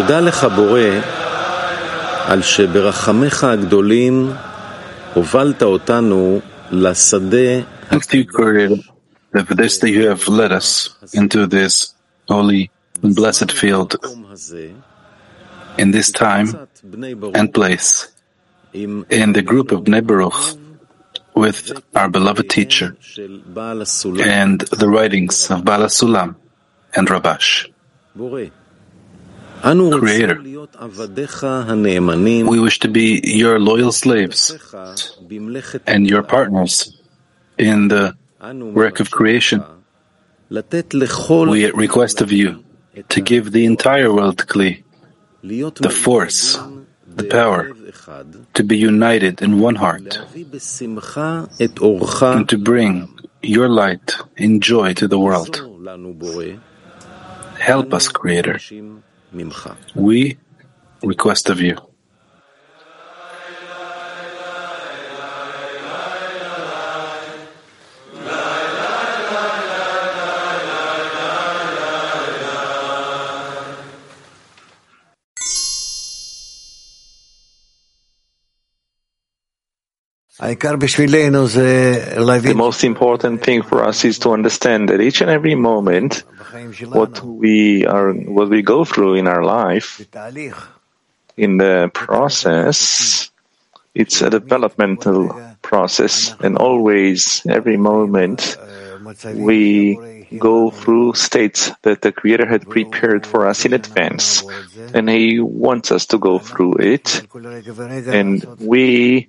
[0.00, 0.80] תודה לך, בורא,
[2.26, 4.32] על שברחמיך הגדולים
[5.14, 6.40] הובלת אותנו
[6.70, 7.58] לשדה
[7.90, 8.90] הקדוש.
[9.34, 10.68] For this that you have led us
[11.14, 11.94] into this
[12.28, 12.70] holy
[13.02, 13.96] and blessed field
[15.82, 16.46] in this time
[17.34, 17.90] and place
[18.72, 20.40] in the group of Bnei Baruch
[21.34, 21.58] with
[21.96, 22.96] our beloved teacher
[24.42, 26.36] and the writings of Baal HaSulam
[26.96, 27.48] and Rabash.
[29.62, 30.40] Creator,
[32.46, 34.56] we wish to be your loyal slaves
[35.86, 36.96] and your partners
[37.58, 38.14] in the
[38.72, 39.64] work of creation.
[40.50, 42.64] We request of you
[43.08, 44.84] to give the entire world Kli,
[45.42, 46.58] the force,
[47.06, 47.74] the power
[48.54, 50.18] to be united in one heart
[51.60, 55.60] and to bring your light and joy to the world.
[57.58, 58.60] Help us, Creator.
[59.94, 60.38] We
[61.02, 61.87] request of you.
[80.40, 80.56] The
[82.54, 86.22] most important thing for us is to understand that each and every moment,
[86.86, 90.00] what we are, what we go through in our life,
[91.36, 93.30] in the process,
[93.94, 98.56] it's a developmental process, and always, every moment,
[99.34, 104.42] we go through states that the Creator had prepared for us in advance.
[104.94, 107.22] And He wants us to go through it.
[107.34, 109.28] And we,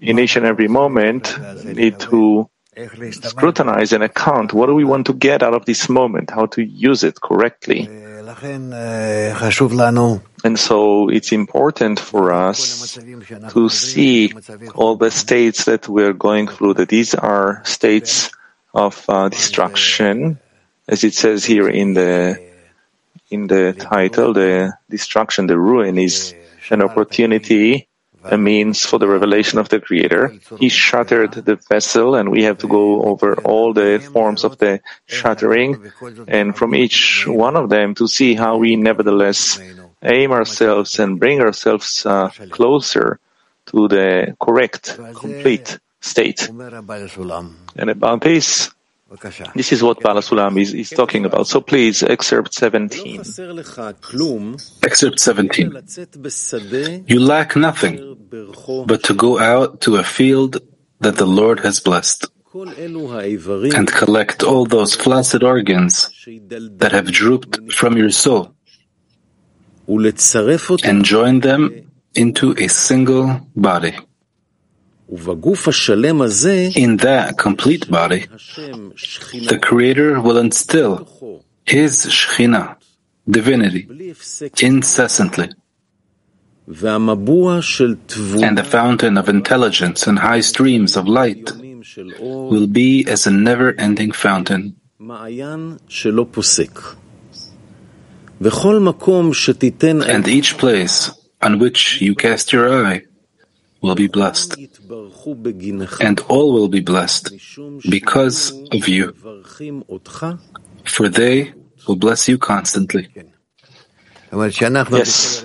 [0.00, 2.48] in each and every moment, need to
[3.10, 6.62] scrutinize and account what do we want to get out of this moment, how to
[6.62, 7.88] use it correctly.
[10.44, 12.96] And so it's important for us
[13.50, 14.32] to see
[14.74, 18.30] all the states that we're going through, that these are states
[18.74, 20.38] of uh, destruction,
[20.86, 22.48] as it says here in the
[23.30, 26.34] in the title, the destruction, the ruin is
[26.70, 27.86] an opportunity,
[28.24, 30.34] a means for the revelation of the Creator.
[30.58, 34.80] He shattered the vessel, and we have to go over all the forms of the
[35.06, 35.92] shattering,
[36.26, 39.60] and from each one of them to see how we nevertheless
[40.02, 43.20] aim ourselves and bring ourselves uh, closer
[43.66, 46.48] to the correct, complete state.
[46.48, 48.70] And about peace,
[49.54, 51.46] this is what Baal HaSulam is, is talking about.
[51.46, 53.20] So please, excerpt 17.
[54.82, 57.04] Excerpt 17.
[57.06, 58.16] You lack nothing
[58.86, 60.58] but to go out to a field
[61.00, 66.10] that the Lord has blessed and collect all those flaccid organs
[66.76, 68.54] that have drooped from your soul
[70.84, 73.96] and join them into a single body.
[75.10, 82.76] In that complete body, the Creator will instill His Shechina,
[83.26, 83.88] divinity,
[84.60, 85.48] incessantly.
[86.66, 91.52] And the fountain of intelligence and high streams of light
[92.18, 94.76] will be as a never ending fountain.
[100.10, 103.07] And each place on which you cast your eye
[103.80, 104.56] will be blessed,
[106.00, 107.32] and all will be blessed
[107.88, 109.14] because of you,
[110.84, 111.52] for they
[111.86, 113.08] will bless you constantly.
[114.90, 115.42] Yes,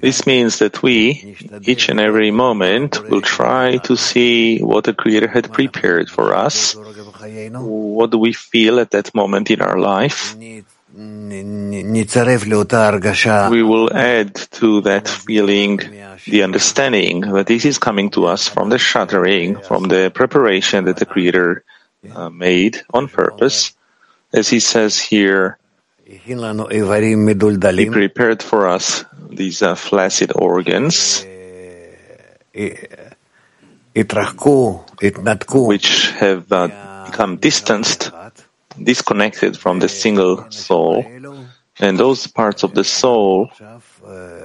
[0.00, 1.36] this means that we,
[1.66, 6.76] each and every moment, will try to see what the Creator had prepared for us.
[6.76, 10.36] What do we feel at that moment in our life?
[13.50, 15.78] we will add to that feeling
[16.26, 20.96] the understanding that this is coming to us from the shattering, from the preparation that
[20.96, 21.64] the Creator
[22.12, 23.72] uh, made on purpose.
[24.32, 25.58] As he says here,
[27.86, 31.24] he prepared for us these uh, flaccid organs
[35.66, 36.68] which have uh,
[37.06, 38.10] become distanced
[38.82, 41.04] disconnected from the single soul.
[41.78, 43.50] And those parts of the soul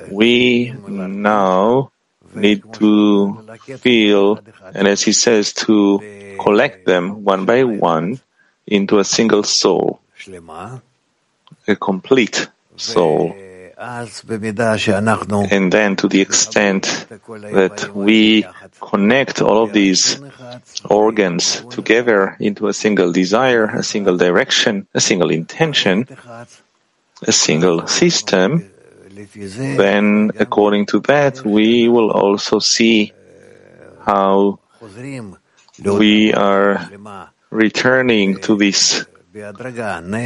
[0.09, 1.91] we now
[2.33, 3.35] need to
[3.79, 4.39] feel,
[4.73, 5.99] and as he says, to
[6.39, 8.19] collect them one by one
[8.67, 9.99] into a single soul,
[11.67, 13.35] a complete soul.
[15.51, 18.45] And then, to the extent that we
[18.81, 20.19] connect all of these
[20.89, 26.07] organs together into a single desire, a single direction, a single intention,
[27.21, 28.71] a single system,
[29.77, 33.13] then according to that, we will also see
[34.03, 34.59] how
[35.83, 36.89] we are
[37.51, 39.05] returning to this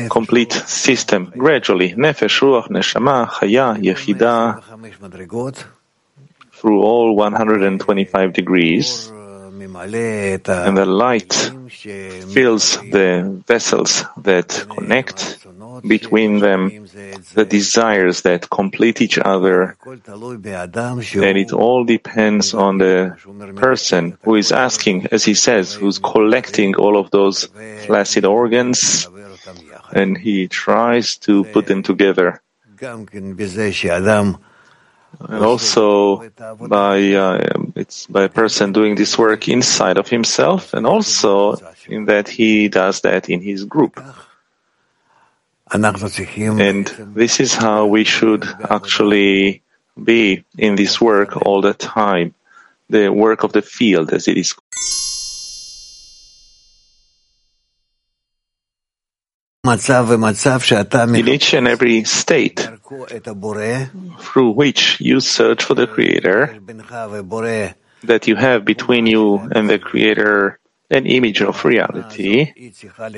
[0.09, 1.94] complete system gradually.
[1.94, 4.61] Nefesh, Ruach, Neshama, Chaya, Yechida,
[6.51, 11.33] through all 125 degrees, and the light
[12.33, 15.38] fills the vessels that connect
[15.87, 16.87] between them,
[17.33, 23.15] the desires that complete each other, and it all depends on the
[23.55, 27.45] person who is asking, as he says, who's collecting all of those
[27.85, 29.07] flaccid organs,
[29.91, 32.41] and he tries to put them together.
[35.19, 36.29] And also
[36.59, 37.41] by uh,
[37.75, 42.69] it's by a person doing this work inside of himself, and also in that he
[42.69, 43.99] does that in his group.
[46.60, 49.62] And this is how we should actually
[50.01, 52.33] be in this work all the time,
[52.89, 54.56] the work of the field, as it is.
[59.66, 62.68] In each and every state
[64.19, 66.60] through which you search for the Creator,
[68.04, 70.58] that you have between you and the Creator
[70.91, 72.71] an image of reality,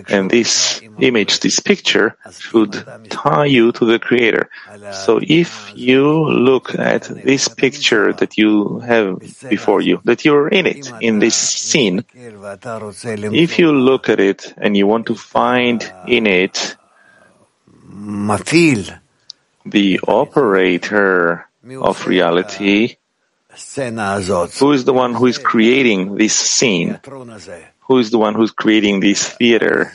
[0.09, 4.49] and this image, this picture, should tie you to the Creator.
[4.91, 9.19] So if you look at this picture that you have
[9.49, 14.75] before you, that you're in it, in this scene, if you look at it and
[14.75, 16.75] you want to find in it
[19.65, 21.47] the operator
[21.79, 22.97] of reality,
[24.59, 26.99] who is the one who is creating this scene?
[27.87, 29.91] Who is the one who's creating this theater?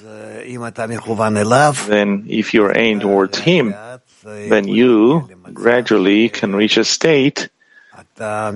[1.89, 3.75] Then, if you're aimed towards him,
[4.23, 7.49] then you gradually can reach a state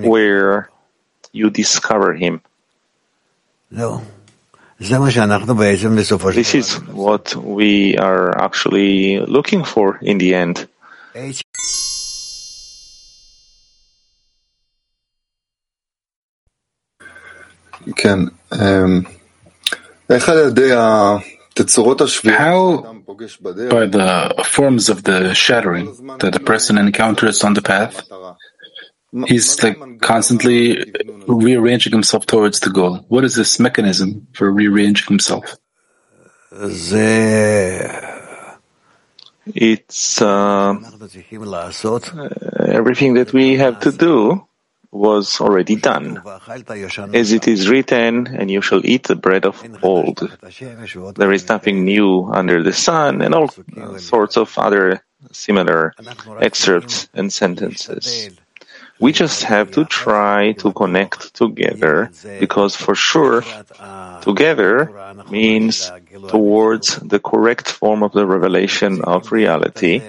[0.07, 0.69] where
[1.33, 2.41] you discover him.
[6.35, 10.67] This is what we are actually looking for in the end.
[22.37, 22.83] How
[23.69, 25.85] by the forms of the shattering
[26.19, 28.07] that a person encounters on the path,
[29.27, 30.91] he's like constantly
[31.27, 33.05] rearranging himself towards the goal.
[33.09, 35.57] What is this mechanism for rearranging himself?
[39.45, 40.75] It's uh,
[42.67, 44.47] everything that we have to do
[44.91, 46.21] was already done.
[47.13, 50.37] As it is written, and you shall eat the bread of old.
[51.15, 53.49] There is nothing new under the sun, and all
[53.97, 55.93] sorts of other similar
[56.39, 58.29] excerpts and sentences.
[58.99, 63.43] We just have to try to connect together because for sure,
[64.21, 64.91] together
[65.31, 65.91] means
[66.27, 70.03] towards the correct form of the revelation of reality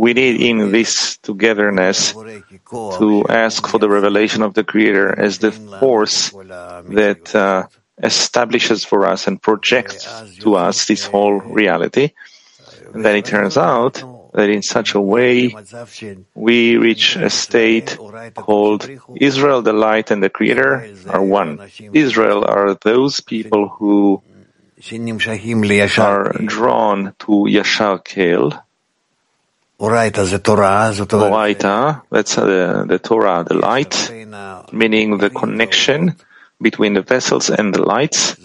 [0.00, 2.14] we need in this togetherness
[3.00, 7.66] to ask for the revelation of the Creator as the force that uh,
[8.02, 10.08] establishes for us and projects
[10.38, 12.06] to us this whole reality.
[12.94, 14.02] And then it turns out
[14.32, 15.54] that in such a way
[16.34, 17.98] we reach a state
[18.34, 21.60] called Israel, the light and the Creator are one.
[21.92, 24.22] Israel are those people who
[25.98, 28.64] are drawn to Yashar El,
[31.30, 34.12] Oraita, that's uh, the Torah, the light,
[34.72, 36.16] meaning the connection
[36.60, 38.36] between the vessels and the lights,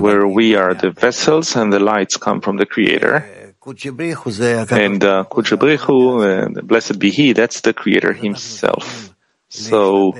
[0.00, 3.52] where we are the vessels and the lights come from the Creator.
[4.70, 9.14] And uh, Kudsha Brich Hu, uh, blessed be He, that's the Creator Himself.
[9.50, 10.14] So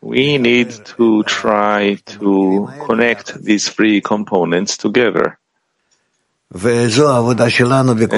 [0.00, 5.37] we need to try to connect these three components together.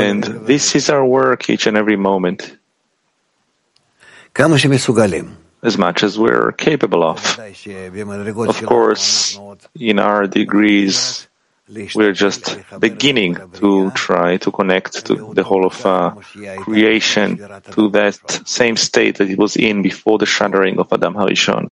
[0.07, 2.57] And this is our work each and every moment,
[5.63, 7.19] as much as we're capable of.
[8.49, 9.39] Of course,
[9.75, 11.27] in our degrees,
[11.95, 16.15] we're just beginning to try to connect to the whole of uh,
[16.63, 17.37] creation
[17.73, 18.15] to that
[18.47, 21.69] same state that it was in before the shattering of Adam Harishon.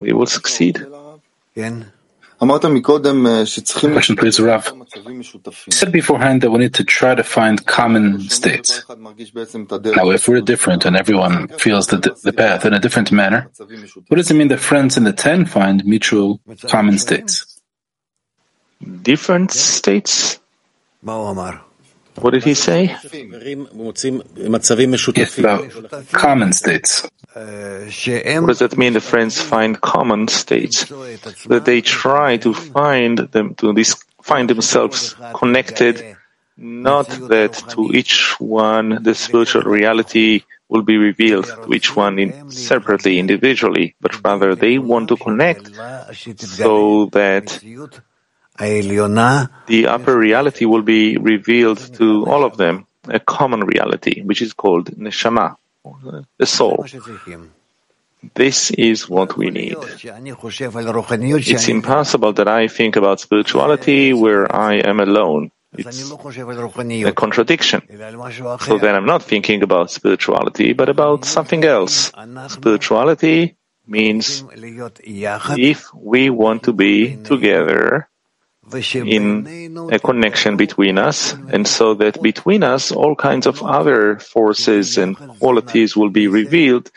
[0.00, 0.78] We will succeed.
[3.92, 4.72] Question, please, Rav.
[4.94, 5.24] You
[5.72, 8.84] said beforehand that we need to try to find common states.
[8.88, 13.50] Now, if we're different and everyone feels the, the path in a different manner,
[14.08, 17.60] what does it mean that friends in the ten find mutual common states?
[19.02, 20.38] different states?
[22.20, 22.96] What did he say?
[25.16, 25.62] Yes, about
[26.12, 27.08] common states.
[27.34, 28.92] What does that mean?
[28.94, 30.84] The friends find common states
[31.46, 36.16] that they try to find them to this find themselves connected.
[36.56, 42.50] Not that to each one the spiritual reality will be revealed to each one in,
[42.50, 45.70] separately, individually, but rather they want to connect
[46.38, 47.62] so that
[48.58, 54.52] the upper reality will be revealed to all of them, a common reality, which is
[54.52, 55.56] called neshama,
[56.38, 56.84] the soul.
[58.34, 59.76] This is what we need.
[59.78, 65.52] It's impossible that I think about spirituality where I am alone.
[65.72, 67.82] It's a contradiction.
[68.60, 72.10] So then I'm not thinking about spirituality, but about something else.
[72.48, 73.54] Spirituality
[73.86, 78.08] means if we want to be together
[78.94, 84.98] in a connection between us, and so that between us all kinds of other forces
[84.98, 86.90] and qualities will be revealed,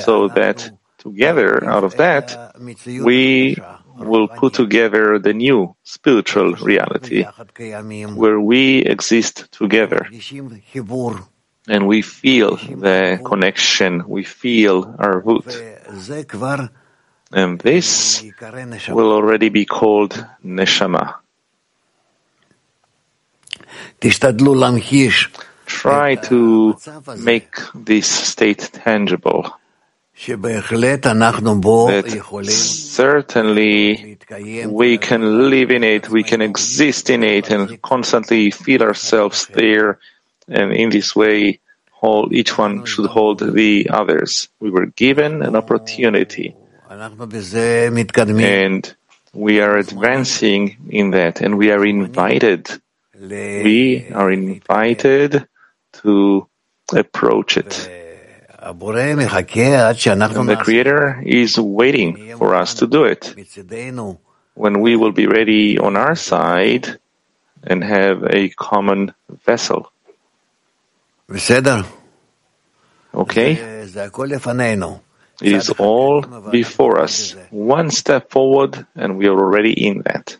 [0.00, 2.54] so that together out of that
[2.86, 3.56] we
[3.96, 7.24] will put together the new spiritual reality
[8.14, 10.06] where we exist together
[11.68, 15.46] and we feel the connection, we feel our root.
[17.32, 18.22] And this
[18.88, 20.12] will already be called
[20.44, 21.14] neshama.
[25.66, 26.76] Try to
[27.18, 29.50] make this state tangible.
[31.88, 32.04] That
[32.50, 34.18] certainly
[34.66, 39.98] we can live in it, we can exist in it, and constantly feel ourselves there.
[40.48, 41.60] And in this way,
[41.90, 44.48] hold, each one should hold the others.
[44.60, 46.54] We were given an opportunity.
[48.44, 48.96] And
[49.32, 52.68] we are advancing in that, and we are invited.
[53.64, 55.46] We are invited
[56.02, 56.46] to
[56.92, 57.88] approach it.
[60.40, 63.34] And the Creator is waiting for us to do it.
[64.54, 66.98] When we will be ready on our side
[67.64, 69.14] and have a common
[69.46, 69.90] vessel.
[73.14, 73.56] Okay?
[75.40, 77.34] It is all before us.
[77.50, 80.36] One step forward, and we are already in that.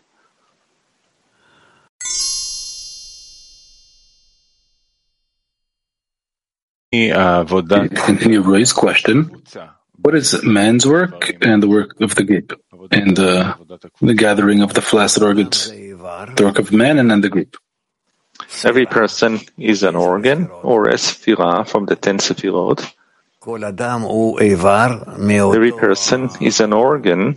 [7.89, 9.41] Continue Roy's question.
[10.01, 12.59] What is man's work and the work of the group,
[12.91, 13.55] and uh,
[14.01, 17.57] the gathering of the flaccid organs, the work of man and then the group?
[18.63, 22.85] Every person is an organ or a sephira from the ten sephirot.
[25.53, 27.35] Every person is an organ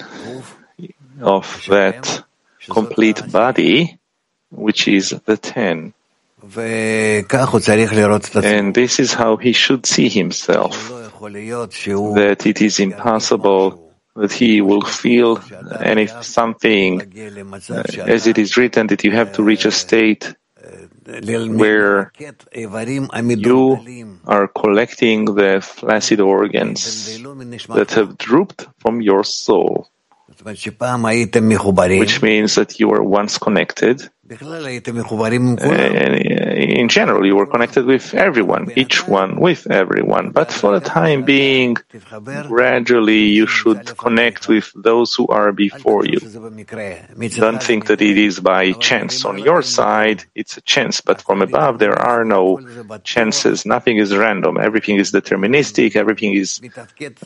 [1.20, 2.22] of that
[2.70, 3.98] complete body,
[4.50, 5.92] which is the ten.
[8.44, 14.82] And this is how he should see himself, that it is impossible that he will
[14.82, 15.40] feel
[15.80, 17.00] any something,
[17.68, 20.34] uh, as it is written, that you have to reach a state
[21.06, 22.12] where
[22.52, 27.06] you are collecting the flaccid organs
[27.68, 29.88] that have drooped from your soul,
[31.98, 34.08] which means that you were once connected.
[34.28, 36.14] And
[36.76, 40.30] in general, you were connected with everyone, each one with everyone.
[40.30, 41.76] But for the time being,
[42.48, 46.18] gradually you should connect with those who are before you.
[46.18, 49.24] Don't think that it is by chance.
[49.24, 52.60] On your side, it's a chance, but from above, there are no
[53.04, 53.64] chances.
[53.64, 54.58] Nothing is random.
[54.58, 55.94] Everything is deterministic.
[55.94, 56.60] Everything is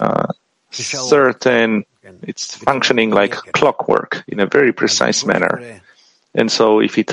[0.01, 0.27] uh,
[0.71, 1.85] certain.
[2.23, 5.81] It's functioning like clockwork in a very precise manner.
[6.35, 7.11] And so if it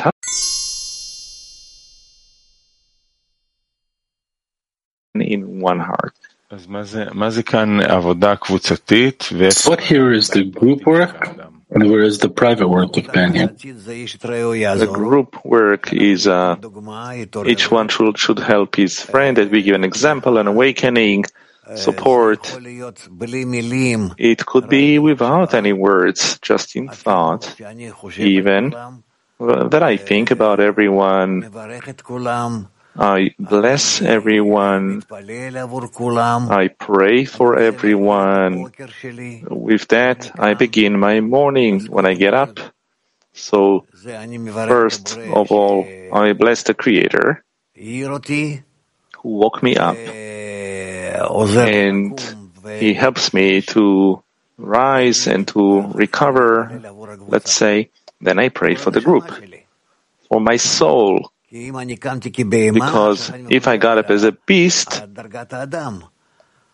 [5.19, 6.13] in one heart.
[6.49, 6.69] What
[9.81, 11.35] here is the group work
[11.69, 13.47] and where is the private work of man here?
[14.77, 16.55] The group work is uh,
[17.45, 21.25] each one should, should help his friend that we give an example, an awakening,
[21.75, 22.57] support.
[24.17, 27.55] It could be without any words, just in thought,
[28.17, 31.51] even uh, that I think about everyone.
[32.99, 35.03] I bless everyone.
[36.49, 38.71] I pray for everyone.
[39.49, 42.59] With that, I begin my morning when I get up.
[43.33, 47.43] So, first of all, I bless the Creator
[49.21, 49.95] who woke me up
[51.57, 52.19] and
[52.79, 54.21] He helps me to
[54.57, 56.81] rise and to recover,
[57.27, 59.29] let's say, Then I pray for the group,
[60.27, 61.31] for my soul.
[61.49, 65.01] Because if I got up as a beast,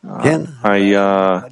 [0.05, 1.47] I, uh,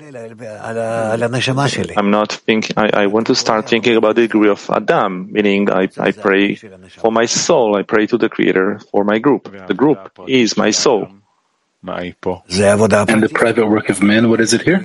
[1.96, 5.72] I'm not thinking, I, I want to start thinking about the degree of Adam, meaning
[5.72, 9.48] I, I pray for my soul, I pray to the Creator for my group.
[9.68, 11.08] The group is my soul.
[13.10, 14.80] And the private work of man, what is it here?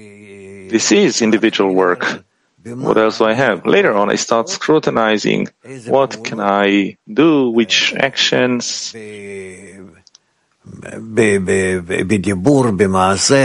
[0.70, 2.24] This is individual work.
[2.64, 3.64] What else do I have?
[3.64, 5.48] Later on, I start scrutinizing
[5.86, 8.92] what can I do, which actions.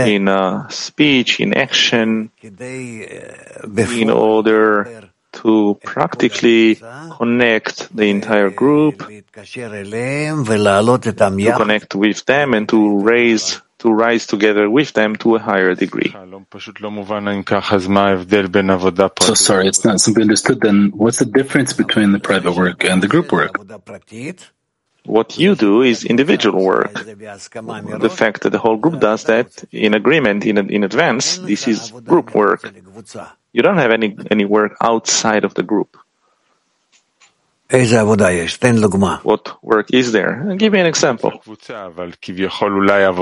[0.08, 6.76] In uh, speech, in action, in order to practically
[7.18, 9.22] connect the entire group, to
[11.56, 16.14] connect with them and to raise to rise together with them to a higher degree.
[19.20, 20.92] So sorry, it's not simply understood then.
[20.94, 23.58] What's the difference between the private work and the group work?
[25.04, 26.94] What you do is individual work.
[26.94, 31.90] The fact that the whole group does that in agreement in, in advance, this is
[31.90, 32.72] group work.
[33.52, 35.96] You don't have any, any work outside of the group.
[39.24, 40.44] What work is there?
[40.46, 41.30] I'll give me an example.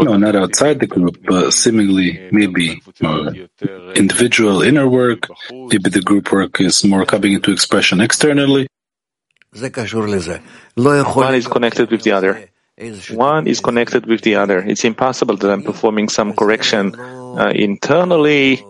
[0.05, 3.31] No, not outside the group, but seemingly maybe uh,
[3.95, 5.29] individual inner work.
[5.53, 8.67] Maybe the group work is more coming into expression externally.
[11.05, 12.49] One is connected with the other.
[13.13, 14.59] One is connected with the other.
[14.59, 18.65] It's impossible that I'm performing some correction uh, internally,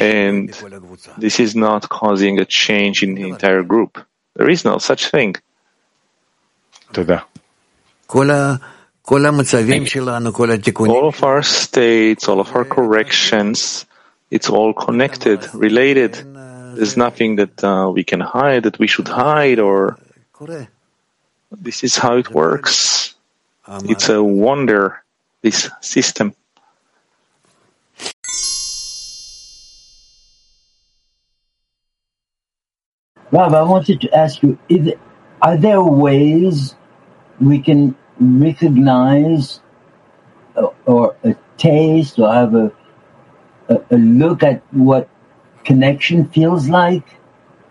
[0.00, 0.48] and
[1.18, 3.98] this is not causing a change in the entire group.
[4.34, 5.34] There is no such thing.
[10.90, 13.86] All of our states, all of our corrections,
[14.30, 16.12] it's all connected, related.
[16.76, 19.98] There's nothing that uh, we can hide, that we should hide, or
[21.50, 23.14] this is how it works.
[23.88, 25.02] It's a wonder,
[25.42, 26.34] this system.
[33.33, 34.93] Rav, I wanted to ask you, is,
[35.41, 36.75] are there ways
[37.41, 39.59] we can recognize
[40.55, 42.71] or, or a taste or have a,
[43.69, 45.09] a, a look at what
[45.63, 47.09] connection feels like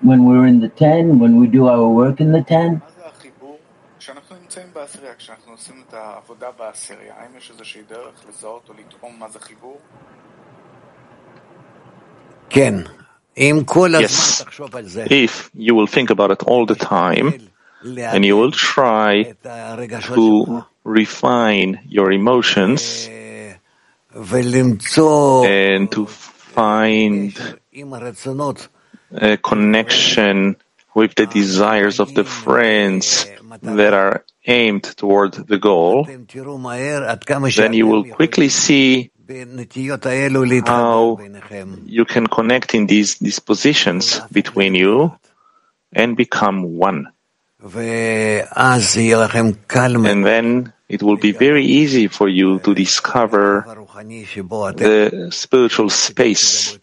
[0.01, 2.81] when we're in the 10, when we do our work in the 10?
[3.99, 9.19] כשאנחנו נמצאים בעשירייה, כשאנחנו עושים את העבודה בעשירייה, האם יש איזושהי דרך לזהות או לטעום
[9.19, 9.79] מה זה חיבור?
[12.51, 12.75] כן.
[14.02, 14.42] Yes,
[15.12, 17.28] if you will think about it all the time,
[18.14, 19.34] and you will try
[20.16, 23.08] to refine your emotions
[25.46, 27.34] and to find
[29.12, 30.56] a connection
[30.96, 33.26] with the desires of the friends
[33.62, 36.06] that are aimed toward the goal,
[37.58, 39.12] then you will quickly see
[40.66, 41.20] how
[41.86, 45.18] you can connect in these dispositions between you
[45.92, 47.08] and become one.
[50.06, 53.66] And then it will be very easy for you to discover
[54.76, 56.80] the spiritual space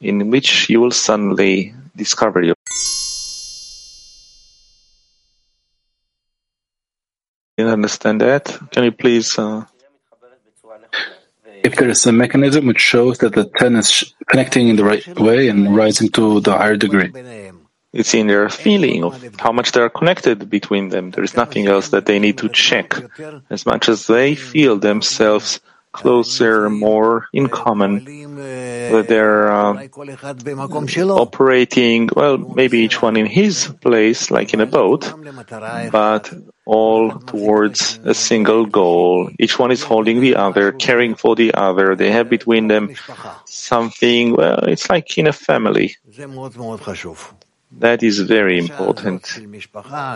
[0.00, 2.54] in which you will suddenly discover your.
[7.56, 8.56] You understand that?
[8.70, 9.36] Can you please?
[9.38, 9.64] Uh...
[11.66, 15.04] If there is a mechanism which shows that the ten is connecting in the right
[15.18, 17.10] way and rising to the higher degree.
[17.92, 21.10] It's in their feeling of how much they are connected between them.
[21.12, 22.94] There is nothing else that they need to check.
[23.50, 25.60] As much as they feel themselves
[25.92, 28.04] closer, more in common,
[28.92, 29.88] that they're uh,
[31.26, 35.02] operating, well, maybe each one in his place, like in a boat,
[35.90, 36.30] but
[36.66, 39.30] all towards a single goal.
[39.38, 41.94] Each one is holding the other, caring for the other.
[41.94, 42.94] They have between them
[43.44, 45.96] something, well, it's like in a family.
[47.78, 49.40] That is very important.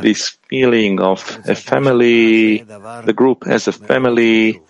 [0.02, 4.60] This feeling of a family, the group as a family,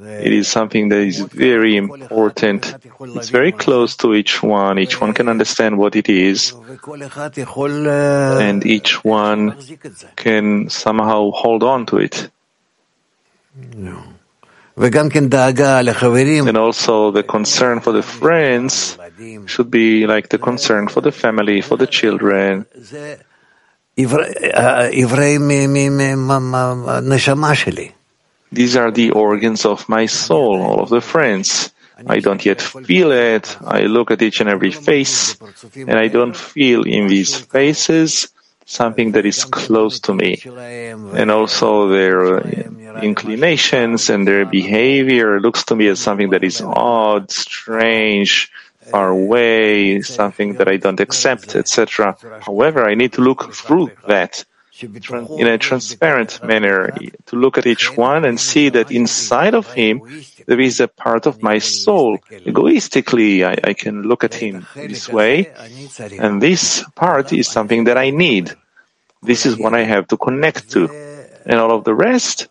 [0.00, 2.74] it is something that is very important.
[3.00, 4.78] It's very close to each one.
[4.78, 6.52] Each one can understand what it is.
[8.40, 9.56] And each one
[10.16, 12.28] can somehow hold on to it.
[16.46, 18.98] And also the concern for the friends
[19.46, 22.66] should be like the concern for the family, for the children.
[28.52, 31.72] These are the organs of my soul, all of the friends.
[32.06, 33.56] I don't yet feel it.
[33.64, 35.36] I look at each and every face,
[35.74, 38.28] and I don't feel in these faces
[38.66, 40.42] something that is close to me.
[40.44, 42.40] And also their
[43.02, 48.50] inclinations and their behavior looks to me as something that is odd, strange,
[48.90, 52.16] far away, something that I don't accept, etc.
[52.40, 54.44] However, I need to look through that
[54.82, 56.92] in a transparent manner,
[57.26, 60.02] to look at each one and see that inside of him
[60.46, 62.18] there is a part of my soul.
[62.30, 65.52] Egoistically, I, I can look at him this way,
[66.18, 68.54] and this part is something that I need.
[69.22, 70.88] This is what I have to connect to.
[71.46, 72.48] And all of the rest,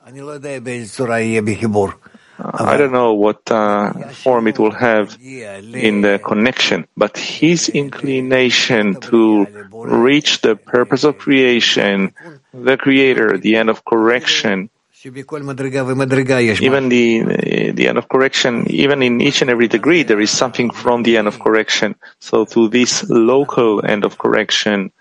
[2.39, 8.99] I don't know what uh, form it will have in the connection, but his inclination
[9.01, 12.13] to reach the purpose of creation,
[12.53, 14.69] the creator, the end of correction,
[15.05, 20.71] even the, the end of correction, even in each and every degree, there is something
[20.71, 21.95] from the end of correction.
[22.19, 24.91] So to this local end of correction,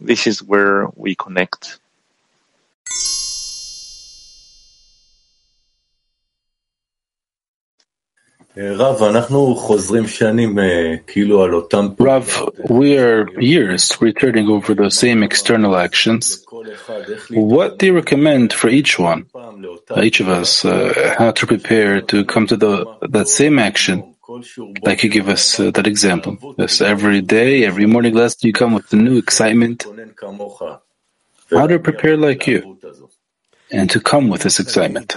[0.00, 1.80] this is where we connect.
[12.00, 16.44] Rav, we are years returning over the same external actions.
[17.30, 19.26] What do you recommend for each one,
[20.02, 24.16] each of us, uh, how to prepare to come to the that same action?
[24.82, 26.56] Like you give us uh, that example.
[26.58, 29.86] Yes, every day, every morning lesson, you come with a new excitement.
[31.50, 32.76] How to prepare like you
[33.70, 35.14] and to come with this excitement.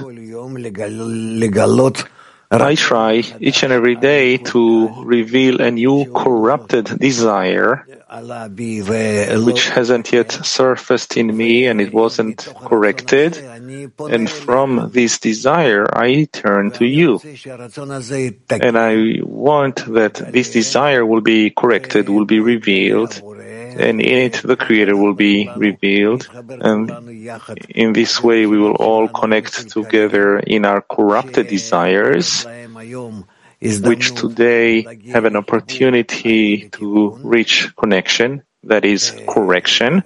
[2.52, 10.32] I try each and every day to reveal a new corrupted desire which hasn't yet
[10.32, 13.38] surfaced in me and it wasn't corrected.
[13.38, 17.22] And from this desire, I turn to you.
[18.50, 23.22] And I want that this desire will be corrected, will be revealed,
[23.78, 26.28] and in it the Creator will be revealed.
[26.34, 26.90] And
[27.70, 32.46] in this way, we will all connect together in our corrupted desires,
[33.62, 40.04] which today have an opportunity to reach connection, that is correction.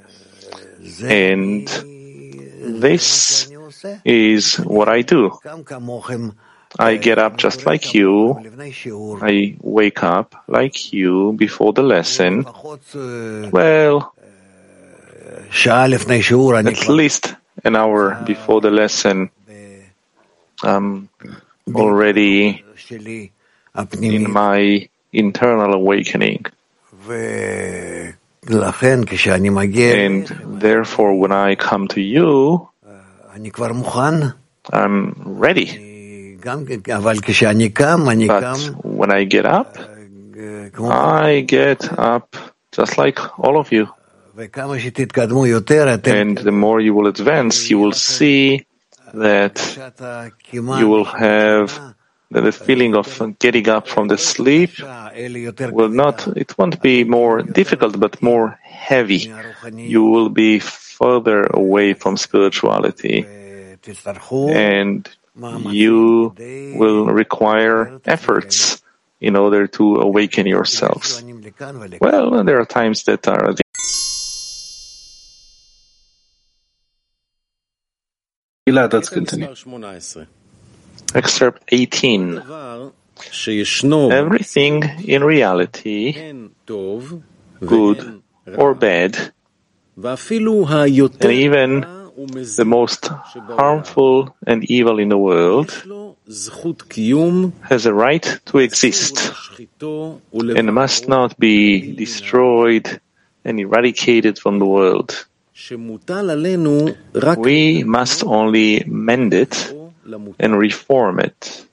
[1.03, 3.49] And this
[4.03, 5.37] is what I do.
[6.77, 8.35] I get up just like you.
[9.21, 12.43] I wake up like you before the lesson.
[13.51, 14.13] Well,
[16.67, 17.33] at least
[17.63, 19.29] an hour before the lesson,
[20.63, 21.09] I'm
[21.73, 22.63] already
[24.01, 26.45] in my internal awakening.
[29.97, 30.27] And
[30.61, 32.69] therefore, when I come to you,
[34.73, 35.94] I'm ready.
[38.27, 38.43] But
[38.85, 39.77] when I get up,
[40.77, 42.35] I get up
[42.71, 43.87] just like all of you.
[46.21, 48.65] And the more you will advance, you will see
[49.13, 49.57] that
[50.51, 51.95] you will have
[52.31, 53.07] that the feeling of
[53.39, 54.71] getting up from the sleep
[55.71, 59.31] will not, it won't be more difficult, but more heavy.
[59.73, 63.25] You will be further away from spirituality
[64.49, 66.33] and you
[66.77, 68.81] will require efforts
[69.19, 71.23] in order to awaken yourselves.
[71.99, 73.53] Well, there are times that are
[78.67, 79.53] let's continue.
[81.13, 82.41] Excerpt 18.
[84.11, 86.33] Everything in reality,
[87.59, 88.21] good
[88.57, 89.31] or bad,
[91.21, 91.85] and even
[92.15, 93.09] the most
[93.57, 95.71] harmful and evil in the world,
[97.69, 99.31] has a right to exist
[100.31, 103.01] and must not be destroyed
[103.43, 105.27] and eradicated from the world.
[107.37, 109.73] We must only mend it
[110.39, 111.65] and reform it.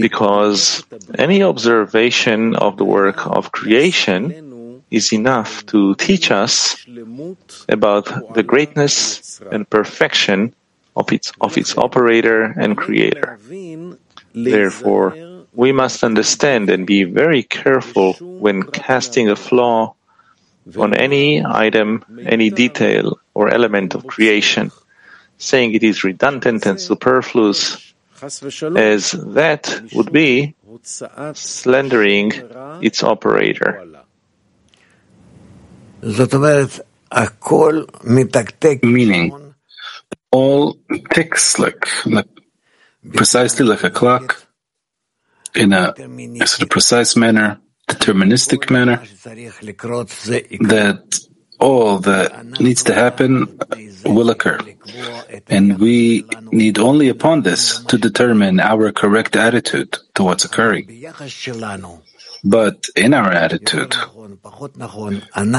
[0.00, 0.84] Because
[1.18, 4.49] any observation of the work of creation
[4.90, 6.84] is enough to teach us
[7.68, 10.54] about the greatness and perfection
[10.96, 13.38] of its, of its operator and creator.
[14.34, 15.16] Therefore,
[15.54, 19.94] we must understand and be very careful when casting a flaw
[20.76, 24.70] on any item, any detail or element of creation,
[25.38, 27.92] saying it is redundant and superfluous,
[28.76, 30.54] as that would be
[31.32, 32.32] slandering
[32.82, 33.86] its operator.
[38.82, 39.54] Meaning,
[40.32, 40.78] all
[41.12, 42.28] ticks like, like
[43.12, 44.46] precisely like a clock,
[45.54, 45.92] in a,
[46.40, 47.58] a sort of precise manner,
[47.88, 49.02] deterministic manner,
[50.68, 51.20] that
[51.58, 53.58] all that needs to happen
[54.04, 54.58] will occur.
[55.48, 60.86] And we need only upon this to determine our correct attitude to what's occurring.
[62.44, 63.94] But in our attitude,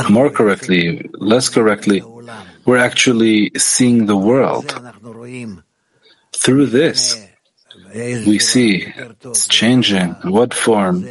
[0.09, 2.03] more correctly, less correctly,
[2.65, 4.73] we're actually seeing the world.
[6.35, 7.27] Through this,
[7.93, 8.87] we see
[9.23, 10.15] it's changing.
[10.23, 11.07] What form?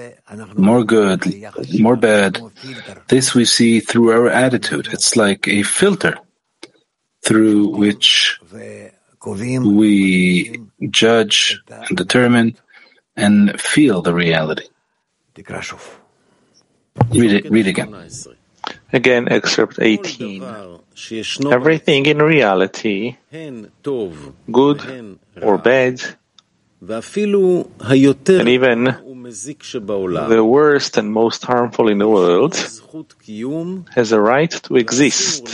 [0.56, 1.22] More good,
[1.78, 2.40] more bad.
[3.08, 4.88] This we see through our attitude.
[4.92, 6.18] It's like a filter
[7.24, 8.38] through which
[9.26, 12.56] we judge and determine
[13.16, 14.66] and feel the reality.
[17.12, 17.94] Read it, read again.
[18.92, 20.42] Again, excerpt 18.
[21.52, 23.16] Everything in reality,
[24.50, 24.80] good
[25.40, 26.00] or bad,
[28.40, 28.84] and even
[30.28, 32.54] the worst and most harmful in the world,
[33.94, 35.46] has a right to exist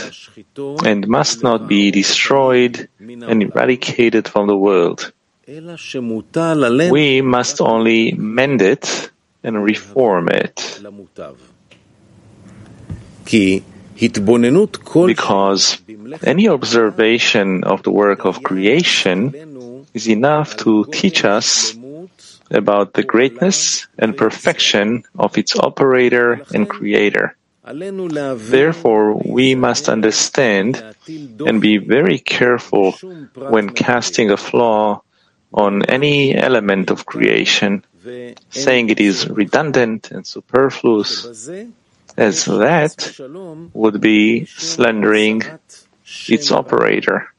[0.85, 5.11] and must not be destroyed and eradicated from the world.
[6.91, 9.11] We must only mend it
[9.43, 10.79] and reform it.
[15.07, 15.77] Because
[16.23, 19.33] any observation of the work of creation
[19.93, 21.75] is enough to teach us
[22.51, 27.35] about the greatness and perfection of its operator and creator.
[27.65, 30.81] Therefore, we must understand
[31.45, 32.93] and be very careful
[33.33, 35.01] when casting a flaw
[35.53, 37.83] on any element of creation,
[38.49, 41.47] saying it is redundant and superfluous,
[42.17, 43.15] as that
[43.73, 45.43] would be slandering
[46.27, 47.33] its operator.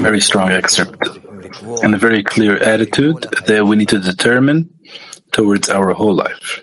[0.00, 1.08] Very strong excerpt
[1.82, 4.70] and a very clear attitude that we need to determine
[5.32, 6.60] towards our whole life.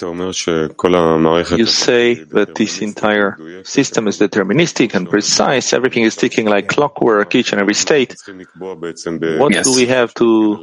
[0.00, 5.72] You say that this entire system is deterministic and precise.
[5.72, 8.16] Everything is ticking like clockwork, each and every state.
[8.26, 9.64] What Yes.
[9.64, 10.56] do we have to?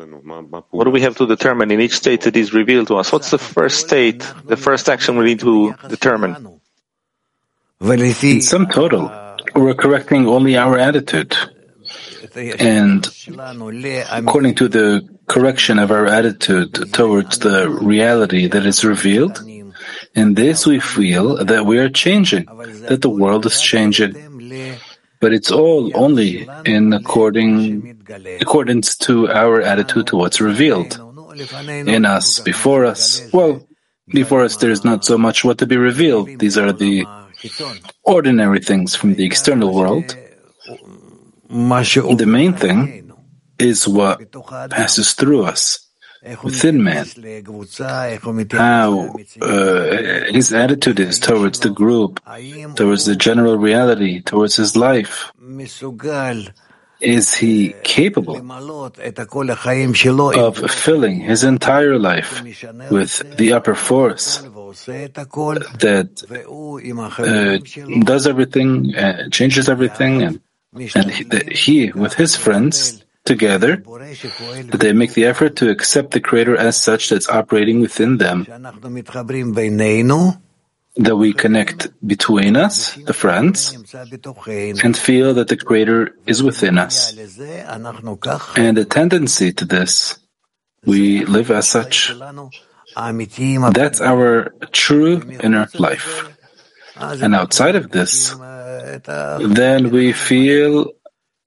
[0.71, 3.11] What do we have to determine in each state that is revealed to us?
[3.11, 6.59] What's the first state, the first action we need to determine?
[7.81, 9.09] In sum total,
[9.55, 11.35] we're correcting only our attitude.
[12.59, 13.07] And
[14.11, 19.41] according to the correction of our attitude towards the reality that is revealed,
[20.13, 22.45] in this we feel that we are changing,
[22.89, 24.15] that the world is changing.
[25.19, 28.03] But it's all only in according,
[28.41, 30.99] accordance to our attitude to what's revealed
[31.65, 33.21] in us, before us.
[33.31, 33.67] Well,
[34.07, 36.39] before us, there's not so much what to be revealed.
[36.39, 37.05] These are the
[38.03, 40.15] ordinary things from the external world.
[41.51, 43.11] The main thing
[43.59, 44.31] is what
[44.69, 45.87] passes through us
[46.43, 47.05] within man.
[48.51, 52.21] How uh, his attitude is towards the group,
[52.75, 55.31] towards the general reality, towards his life.
[57.01, 58.37] Is he capable
[60.35, 62.43] of filling his entire life
[62.91, 64.37] with the upper force
[65.79, 66.09] that
[67.17, 67.57] uh,
[68.05, 70.39] does everything, uh, changes everything, and,
[70.73, 71.11] and
[71.51, 76.77] he, with his friends together, that they make the effort to accept the Creator as
[76.77, 78.45] such that's operating within them,
[80.97, 83.73] that we connect between us, the friends,
[84.83, 87.11] and feel that the Creator is within us.
[88.57, 90.19] And the tendency to this,
[90.85, 92.13] we live as such.
[92.95, 96.37] That's our true inner life.
[97.01, 100.93] And outside of this, then we feel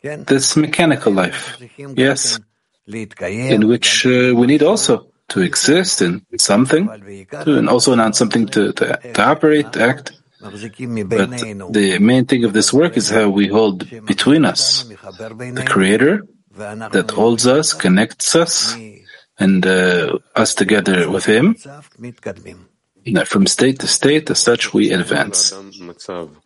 [0.02, 2.38] this mechanical life, yes,
[2.86, 6.86] in which uh, we need also to exist in something,
[7.30, 10.12] to, and also not something to, to, to operate, to act.
[10.40, 10.52] But
[11.72, 17.10] the main thing of this work is how we hold between us the Creator that
[17.10, 18.76] holds us, connects us,
[19.38, 21.56] and uh, us together with Him.
[23.06, 25.52] That from state to state, as such, we advance.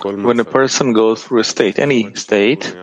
[0.02, 2.74] When a person goes through a state, any state,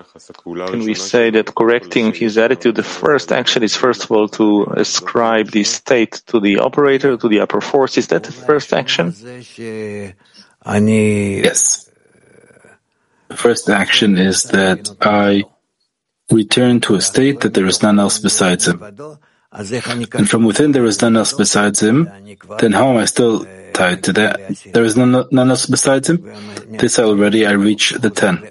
[0.46, 4.64] can we say that correcting his attitude, the first action is first of all to
[4.78, 7.98] ascribe this state to the operator, to the upper force?
[7.98, 9.14] Is that the first action?
[11.44, 11.92] Yes.
[13.28, 15.44] The first action is that I
[16.32, 18.82] return to a state that there is none else besides Him.
[20.14, 22.10] and from within there is none else besides him,
[22.60, 24.40] then how am I still tied to that?
[24.72, 26.24] There is none, none else besides him?
[26.80, 28.48] This already I reach the ten.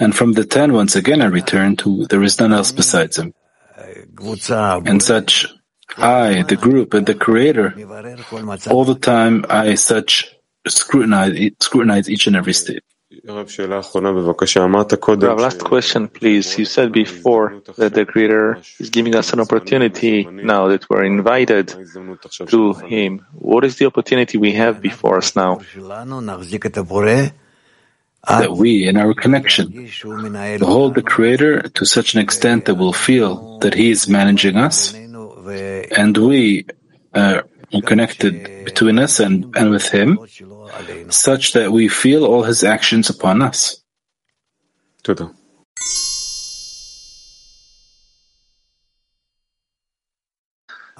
[0.00, 3.34] And from the ten, once again, I return to there is none else besides him.
[4.88, 5.46] And such,
[5.96, 7.74] I, the group, and the creator,
[8.70, 10.32] all the time I such
[10.66, 12.82] scrutinize, scrutinize each and every state.
[15.28, 16.58] Rav, last question, please.
[16.58, 21.68] You said before that the Creator is giving us an opportunity now that we're invited
[22.48, 23.24] to Him.
[23.34, 25.60] What is the opportunity we have before us now?
[28.28, 29.88] That we, in our connection,
[30.60, 34.94] hold the Creator to such an extent that we'll feel that He is managing us,
[34.94, 36.66] and we
[37.14, 37.42] uh,
[37.74, 40.18] are connected between us and, and with Him,
[41.10, 43.82] such that we feel all his actions upon us.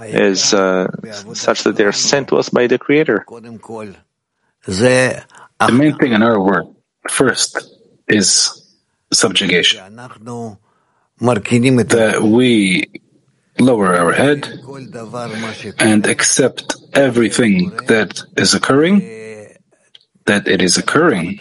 [0.04, 0.88] Is uh,
[1.34, 3.24] such that they are sent to us by the Creator.
[4.66, 6.66] The main thing in our work,
[7.08, 7.58] first,
[8.08, 8.50] is
[9.12, 9.96] subjugation.
[11.20, 12.90] That we
[13.60, 14.48] lower our head
[15.78, 19.21] and accept everything that is occurring
[20.26, 21.40] that it is occurring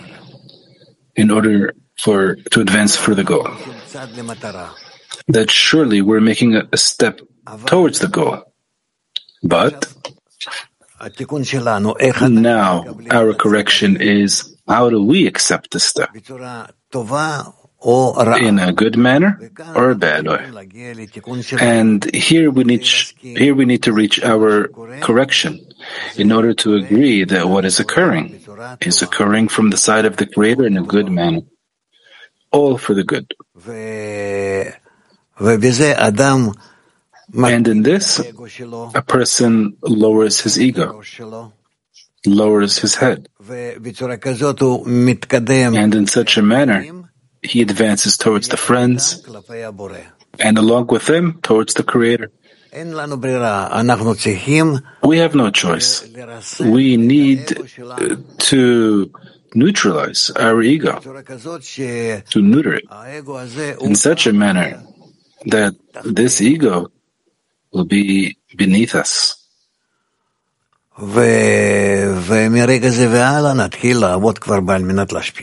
[1.15, 3.48] in order for to advance for the goal.
[5.28, 7.22] That surely we're making a, a step
[7.67, 8.44] towards the goal.
[9.44, 9.88] But
[12.41, 16.10] now our correction is how do we accept this step?
[17.84, 19.39] In a good manner
[19.76, 20.46] or a bad way?
[21.60, 24.67] And here we need here we need to reach our
[25.02, 25.60] correction
[26.15, 28.39] in order to agree that what is occurring
[28.82, 31.41] is occurring from the side of the Creator in a good manner,
[32.52, 33.34] all for the good.
[37.34, 41.02] And in this, a person lowers his ego,
[42.28, 43.88] lowers his head, and
[45.96, 47.00] in such a manner,
[47.41, 49.23] he advances towards the friends,
[50.39, 52.32] and along with them, towards the Creator.
[55.04, 56.04] We have no choice.
[56.60, 59.12] We need uh, to
[59.54, 62.86] neutralize our ego, to neuter it
[63.82, 64.82] in such a manner
[65.47, 65.75] that
[66.06, 66.91] this ego
[67.73, 69.40] will be beneath us.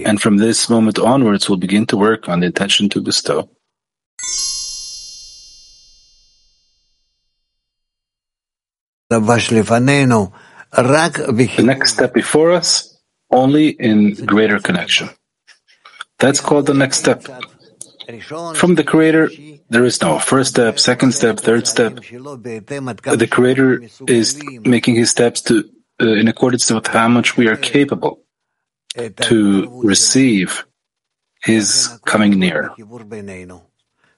[0.07, 3.49] And from this moment onwards, we'll begin to work on the intention to bestow.
[11.57, 12.99] The next step before us,
[13.31, 15.09] only in greater connection.
[16.19, 17.25] That's called the next step.
[18.55, 19.31] From the Creator,
[19.69, 21.97] there is no first step, second step, third step.
[21.97, 25.69] The Creator is making his steps to,
[26.01, 28.21] uh, in accordance with how much we are capable
[29.21, 30.65] to receive
[31.45, 32.73] His coming near.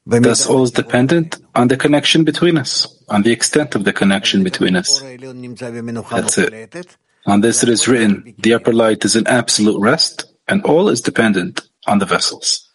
[0.07, 4.42] Thus, all is dependent on the connection between us, on the extent of the connection
[4.42, 5.03] between us.
[5.03, 6.96] That's it.
[7.26, 11.03] On this it is written, the upper light is in absolute rest, and all is
[11.03, 12.70] dependent on the vessels.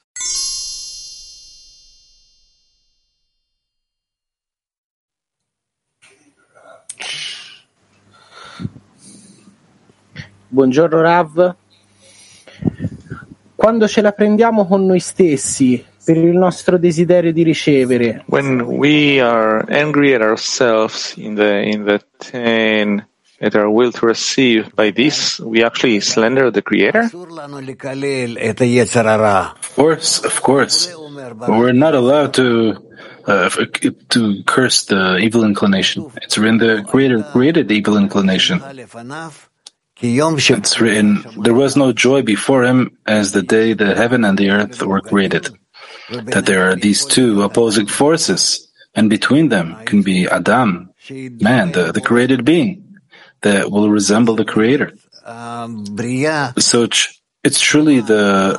[10.56, 11.56] Buongiorno Rav.
[13.56, 18.24] Quando ce la prendiamo con noi stessi per il nostro desiderio di ricevere.
[18.28, 23.06] When we are angry at ourselves in the in the ten
[23.42, 27.10] at our will to receive, by this we actually slander the Creator.
[29.60, 30.96] Of course, of course,
[31.36, 32.82] but we're not allowed to.
[33.28, 33.50] Uh,
[34.08, 36.06] to curse the evil inclination.
[36.22, 38.62] It's written the Creator created the evil inclination.
[40.58, 44.50] It's written, there was no joy before him as the day the heaven and the
[44.50, 45.50] earth were created
[46.10, 51.92] that there are these two opposing forces, and between them can be Adam, man, the,
[51.92, 52.98] the created being,
[53.42, 54.94] that will resemble the Creator.
[56.60, 58.58] So it's, truly the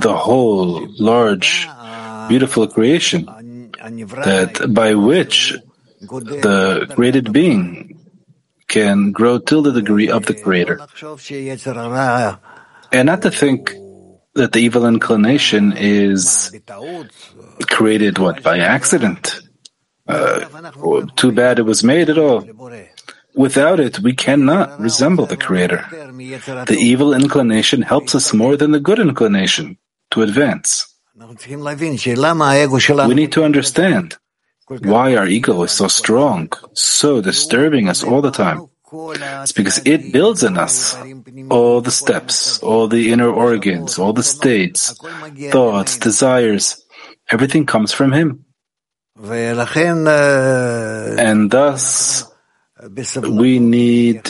[0.00, 1.68] the whole large,
[2.28, 3.26] beautiful creation
[4.24, 5.54] that by which
[6.00, 7.93] the created being
[8.68, 10.80] can grow till the degree of the Creator.
[12.92, 13.74] And not to think
[14.34, 16.54] that the evil inclination is
[17.66, 19.40] created what by accident.
[20.06, 20.44] Uh,
[21.16, 22.44] too bad it was made at all.
[23.34, 25.86] Without it, we cannot resemble the Creator.
[26.66, 29.76] The evil inclination helps us more than the good inclination
[30.12, 30.86] to advance.
[31.16, 34.16] We need to understand
[34.68, 38.66] why our ego is so strong, so disturbing us all the time.
[38.92, 40.96] It's because it builds in us
[41.50, 44.96] all the steps, all the inner organs, all the states,
[45.50, 46.84] thoughts, desires.
[47.30, 48.44] Everything comes from Him.
[51.18, 52.24] And thus,
[53.22, 54.22] we need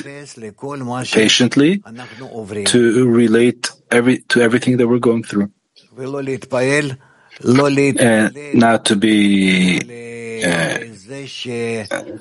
[1.12, 1.82] patiently
[2.64, 5.50] to relate every, to everything that we're going through.
[7.98, 10.78] And not to be uh,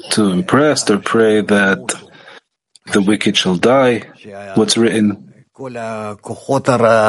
[0.10, 1.94] too impressed or pray that
[2.92, 4.04] the wicked shall die.
[4.56, 5.34] What's written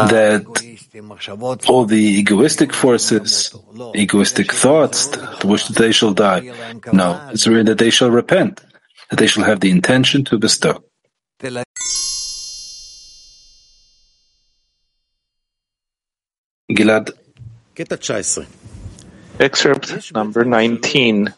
[0.08, 0.44] that
[1.66, 3.54] all the egoistic forces,
[3.94, 5.06] egoistic thoughts,
[5.40, 6.40] to which they shall die.
[6.92, 8.60] No, it's written that they shall repent,
[9.10, 10.84] that they shall have the intention to bestow.
[16.70, 17.10] Gilad.
[19.40, 21.34] Excerpt number 19.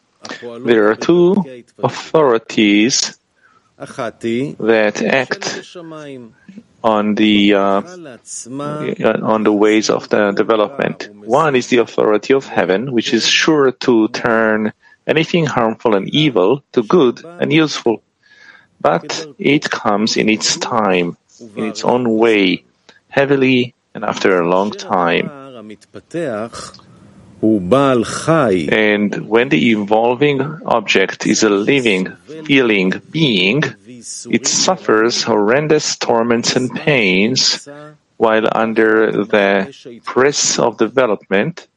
[0.64, 3.18] There are two authorities
[3.78, 5.76] that act
[6.82, 7.82] on the uh,
[9.22, 11.08] on the ways of the development.
[11.14, 14.72] One is the authority of heaven, which is sure to turn
[15.06, 18.02] anything harmful and evil to good and useful.
[18.80, 21.16] But it comes in its time,
[21.56, 22.64] in its own way,
[23.08, 25.30] heavily and after a long time.
[28.68, 32.12] And when the evolving object is a living,
[32.44, 33.62] feeling being,
[34.30, 37.68] it suffers horrendous torments and pains
[38.16, 41.68] while under the press of development,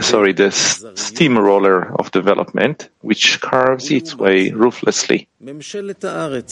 [0.00, 0.50] sorry, the
[0.94, 5.28] steamroller of development, which carves its way ruthlessly.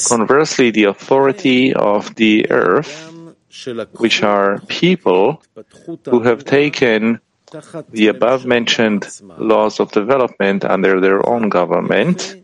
[0.08, 3.12] Conversely, the authority of the earth
[3.96, 5.42] which are people
[6.04, 7.20] who have taken
[7.90, 12.36] the above mentioned laws of development under their own government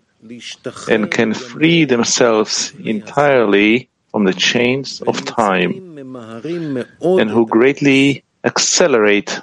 [0.88, 9.40] and can free themselves entirely from the chains of time and who greatly accelerate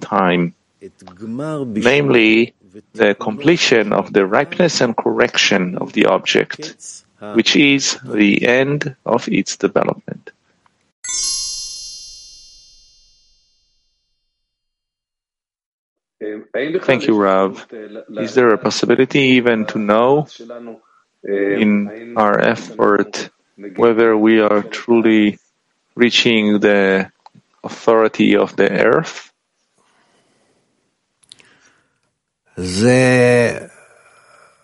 [0.00, 0.54] time,
[1.66, 2.54] namely
[2.94, 7.04] the completion of the ripeness and correction of the object,
[7.34, 10.30] which is the end of its development.
[16.82, 17.66] Thank you, Rav.
[18.18, 20.26] Is there a possibility even to know
[21.24, 23.30] in our effort
[23.76, 25.38] whether we are truly
[25.96, 27.10] reaching the
[27.64, 29.32] authority of the earth?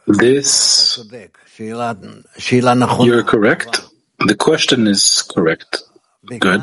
[0.06, 0.98] This,
[3.00, 3.80] you're correct.
[4.20, 5.82] The question is correct.
[6.28, 6.62] Good.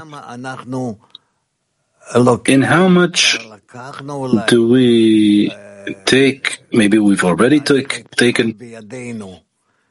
[2.47, 3.39] In how much
[4.47, 5.51] do we
[6.05, 8.57] take, maybe we've already take, taken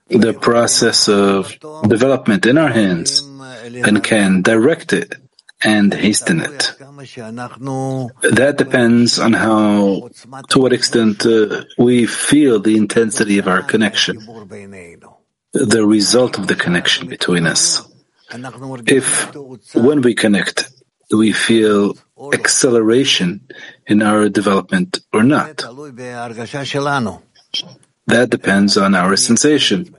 [0.09, 1.57] the process of
[1.89, 3.21] development in our hands
[3.65, 5.17] and can direct it
[5.63, 6.73] and hasten it.
[6.79, 10.11] That depends on how,
[10.51, 14.19] to what extent uh, we feel the intensity of our connection,
[15.53, 17.89] the result of the connection between us.
[18.87, 19.35] If,
[19.75, 20.71] when we connect,
[21.11, 21.95] we feel
[22.33, 23.41] acceleration
[23.87, 25.63] in our development or not.
[28.07, 29.95] That depends on our sensation,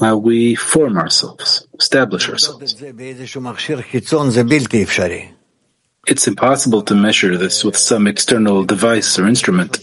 [0.00, 2.74] how we form ourselves, establish ourselves.
[6.06, 9.78] It's impossible to measure this with some external device or instrument,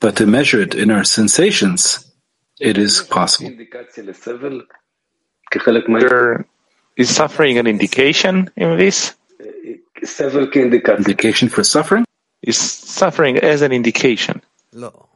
[0.00, 2.12] but to measure it in our sensations,
[2.60, 3.50] it is possible.
[6.08, 6.46] There
[6.96, 9.14] is suffering an indication in this?
[10.98, 12.04] Indication for suffering?
[12.42, 14.42] Is suffering as an indication?
[14.72, 15.08] No.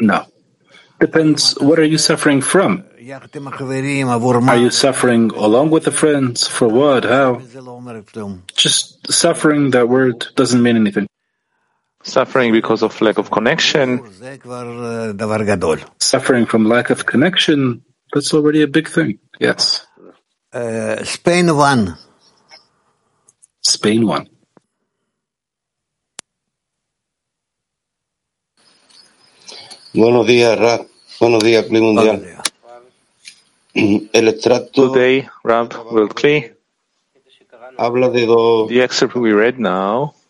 [0.00, 0.26] No.
[0.98, 2.84] Depends, what are you suffering from?
[4.52, 6.46] Are you suffering along with the friends?
[6.46, 7.04] For what?
[7.04, 7.34] How?
[8.54, 11.06] Just suffering, that word doesn't mean anything.
[12.02, 14.00] Suffering because of lack of connection.
[15.98, 19.18] Suffering from lack of connection, that's already a big thing.
[19.38, 19.86] Yes.
[20.52, 21.96] Uh, Spain won.
[23.62, 24.28] Spain won.
[29.94, 30.86] Buenos días, Rab.
[31.20, 32.42] Buenos días, Club Mundial.
[34.12, 36.52] El extracto Today, Rab Wilkley,
[37.78, 40.21] habla de dos, the excerpt we read now de,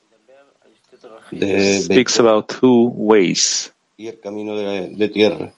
[1.83, 3.73] speaks about two ways.
[3.97, 5.53] y el camino de, la- de tierra,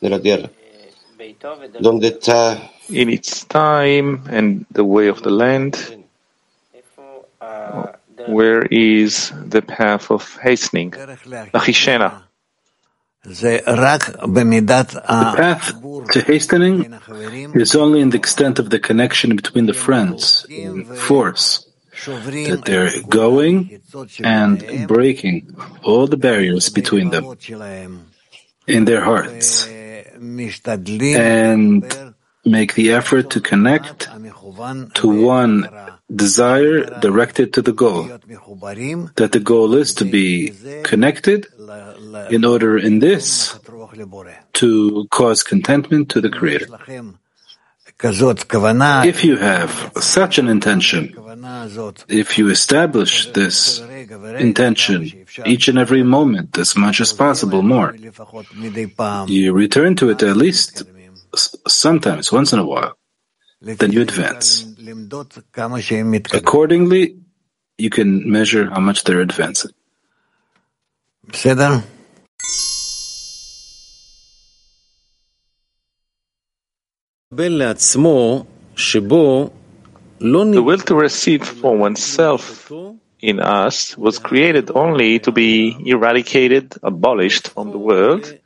[0.00, 0.50] de la tierra.
[1.80, 5.76] ¿Dónde está In its time and the way of the land,
[8.28, 10.90] where is the path of hastening?
[10.90, 12.22] Achishena.
[13.22, 13.62] The
[15.36, 15.74] path
[16.12, 16.98] to hastening
[17.54, 21.66] is only in the extent of the connection between the friends, in force,
[22.04, 23.80] that they're going
[24.22, 27.36] and breaking all the barriers between them
[28.66, 30.54] in their hearts, and
[32.44, 34.08] make the effort to connect
[34.94, 35.68] to one
[36.14, 38.04] desire directed to the goal,
[39.16, 41.46] that the goal is to be connected
[42.30, 43.58] in order in this
[44.54, 46.68] to cause contentment to the Creator.
[48.02, 51.14] If you have such an intention,
[52.08, 53.80] if you establish this
[54.38, 57.94] intention each and every moment as much as possible more,
[59.26, 60.82] you return to it at least
[61.68, 62.96] sometimes, once in a while,
[63.60, 64.66] then you advance.
[66.32, 67.16] Accordingly,
[67.78, 69.72] you can measure how much they're advancing.
[80.20, 82.70] The will to receive for oneself
[83.20, 88.38] in us was created only to be eradicated, abolished from the world,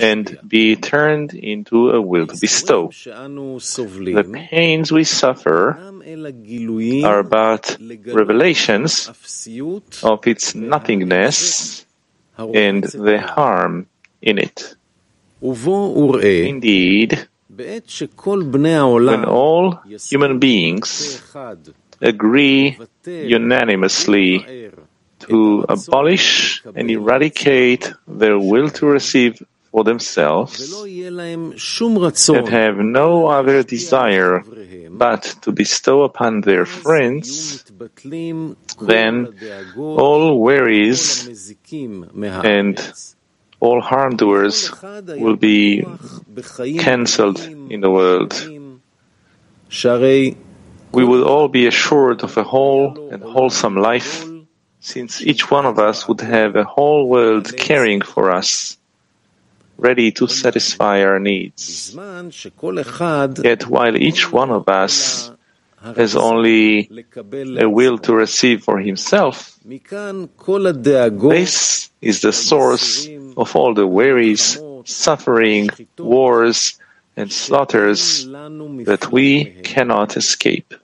[0.00, 2.88] and be turned into a will to bestow.
[2.88, 5.78] The pains we suffer
[7.04, 7.76] are but
[8.06, 9.08] revelations
[10.02, 11.86] of its nothingness
[12.36, 13.86] and the harm
[14.20, 14.74] in it.
[15.40, 17.28] Indeed,
[19.06, 19.80] when all
[20.10, 21.22] human beings
[22.00, 24.70] agree unanimously
[25.18, 34.42] to abolish and eradicate their will to receive for themselves and have no other desire
[34.90, 37.64] but to bestow upon their friends,
[38.80, 39.34] then
[39.76, 41.54] all worries
[42.44, 42.92] and
[43.60, 45.84] all harm doers will be
[46.78, 48.32] cancelled in the world.
[50.90, 54.24] We will all be assured of a whole and wholesome life,
[54.80, 58.78] since each one of us would have a whole world caring for us,
[59.76, 61.94] ready to satisfy our needs.
[63.44, 65.30] Yet while each one of us
[65.82, 66.90] has only
[67.58, 69.58] a will to receive for himself,
[71.10, 73.06] this is the source
[73.36, 75.68] of all the worries, suffering,
[75.98, 76.78] wars,
[77.16, 80.74] and slaughters that we cannot escape.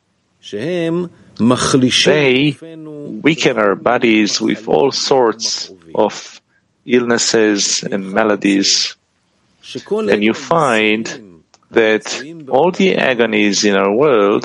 [2.05, 2.57] They
[3.23, 6.41] weaken our bodies with all sorts of
[6.87, 8.97] illnesses and maladies,
[10.11, 14.45] and you find that all the agonies in our world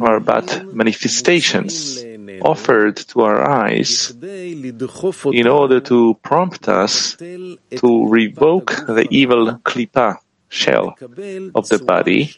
[0.00, 2.04] are but manifestations
[2.42, 10.18] offered to our eyes in order to prompt us to revoke the evil klipa
[10.48, 10.96] shell
[11.54, 12.34] of the body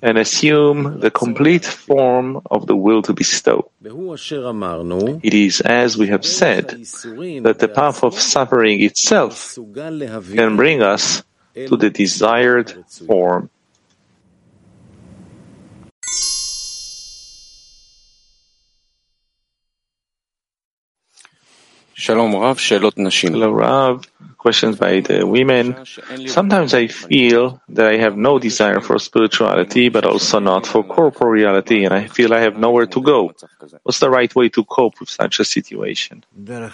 [0.00, 3.70] and assume the complete form of the will to bestow.
[3.82, 11.22] It is as we have said that the path of suffering itself can bring us
[11.54, 13.50] to the desired form.
[22.04, 24.04] Hello, Rav.
[24.36, 25.76] Questions by the women.
[26.26, 31.84] Sometimes I feel that I have no desire for spirituality, but also not for corporeality,
[31.84, 33.32] and I feel I have nowhere to go.
[33.84, 36.24] What's the right way to cope with such a situation?
[36.34, 36.68] The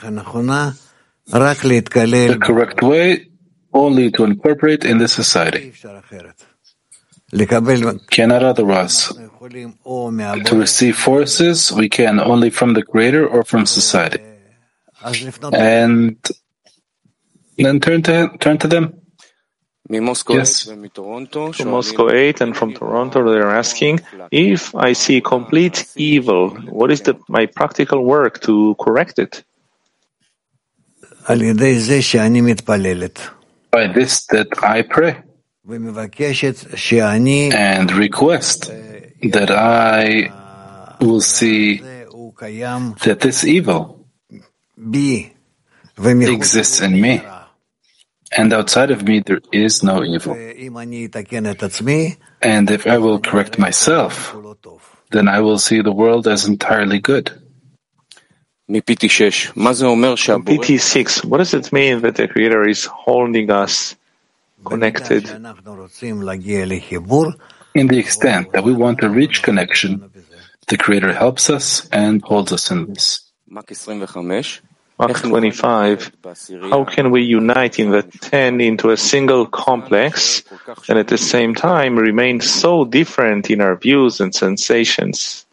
[2.41, 3.29] correct way
[3.75, 5.75] only to incorporate in the society.
[8.11, 9.13] Cannot otherwise.
[10.45, 14.23] To receive forces, we can only from the Creator or from society.
[15.55, 16.17] And
[17.57, 18.95] then turn to turn to them.
[20.37, 20.65] Yes.
[21.57, 27.01] From Moscow 8 and from Toronto, they're asking if I see complete evil, what is
[27.03, 29.45] the, my practical work to correct it?
[33.71, 35.23] By this that I pray
[37.53, 38.71] and request
[39.23, 40.31] that I
[41.01, 41.81] will see
[43.05, 43.98] that this evil
[46.33, 47.23] exists in me,
[48.37, 50.35] and outside of me there is no evil.
[52.41, 54.37] And if I will correct myself,
[55.11, 57.31] then I will see the world as entirely good.
[60.45, 63.97] PT6, what does it mean that the Creator is holding us
[64.65, 65.25] connected?
[67.75, 70.11] In the extent that we want to reach connection,
[70.69, 73.25] The Creator helps us and holds us in this.
[74.99, 76.13] Mark 25.
[76.71, 80.43] How can we unite in the ten into a single complex
[80.89, 85.47] and at the same time remain so different in our views and sensations?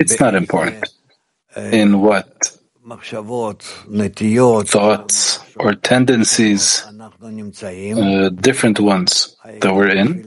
[0.00, 0.84] It's not important
[1.56, 2.26] in what
[4.64, 6.84] thoughts or tendencies,
[7.98, 10.22] uh, different ones that we're in.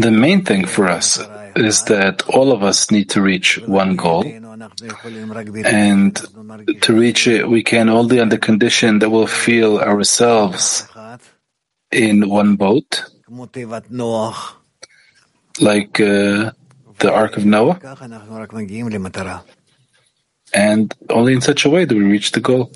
[0.00, 1.18] The main thing for us
[1.56, 4.24] is that all of us need to reach one goal.
[5.64, 6.14] And
[6.82, 10.86] to reach it, we can only on the condition that we'll feel ourselves
[11.90, 13.04] in one boat,
[15.60, 16.50] like uh,
[16.98, 17.78] the Ark of Noah.
[20.52, 22.72] And only in such a way do we reach the goal.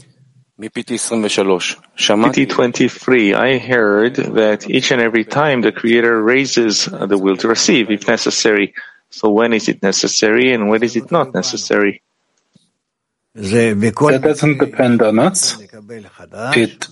[2.30, 7.36] PT 23, I heard that each and every time the Creator raises uh, the will
[7.38, 8.72] to receive, if necessary.
[9.10, 12.02] So when is it necessary and when is it not necessary?
[14.14, 15.58] That doesn't depend on us.
[16.54, 16.86] It,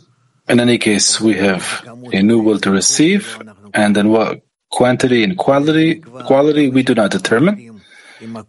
[0.49, 3.39] in any case, we have a new will to receive,
[3.75, 7.72] and then what quantity and quality, quality we do not determine.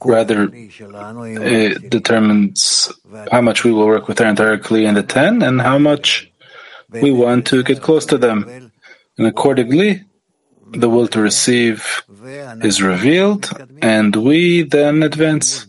[0.05, 0.49] Rather,
[1.41, 2.91] it determines
[3.31, 6.31] how much we will work with our entire Kli and the ten, and how much
[6.89, 8.45] we want to get close to them.
[9.17, 10.03] And accordingly,
[10.71, 12.03] the will to receive
[12.63, 13.49] is revealed,
[13.81, 15.65] and we then advance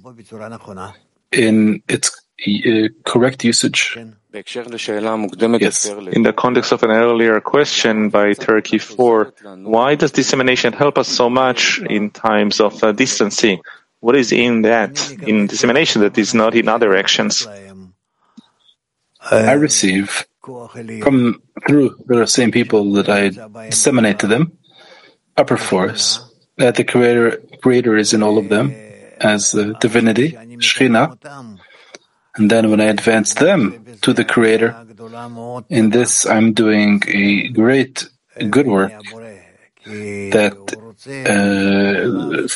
[1.32, 2.10] in its
[2.46, 3.96] uh, correct usage.
[5.62, 5.86] Yes.
[6.16, 9.32] In the context of an earlier question by Turkey 4,
[9.62, 13.60] why does dissemination help us so much in times of uh, distancing?
[14.04, 17.48] What is in that, in dissemination, that is not in other actions?
[19.30, 23.30] I receive from through the same people that I
[23.70, 24.58] disseminate to them
[25.38, 26.20] upper force
[26.58, 28.76] that the creator creator is in all of them
[29.20, 31.16] as the divinity Shechina,
[32.36, 34.76] and then when I advance them to the creator,
[35.70, 38.06] in this I'm doing a great
[38.50, 38.92] good work
[39.86, 42.48] that uh,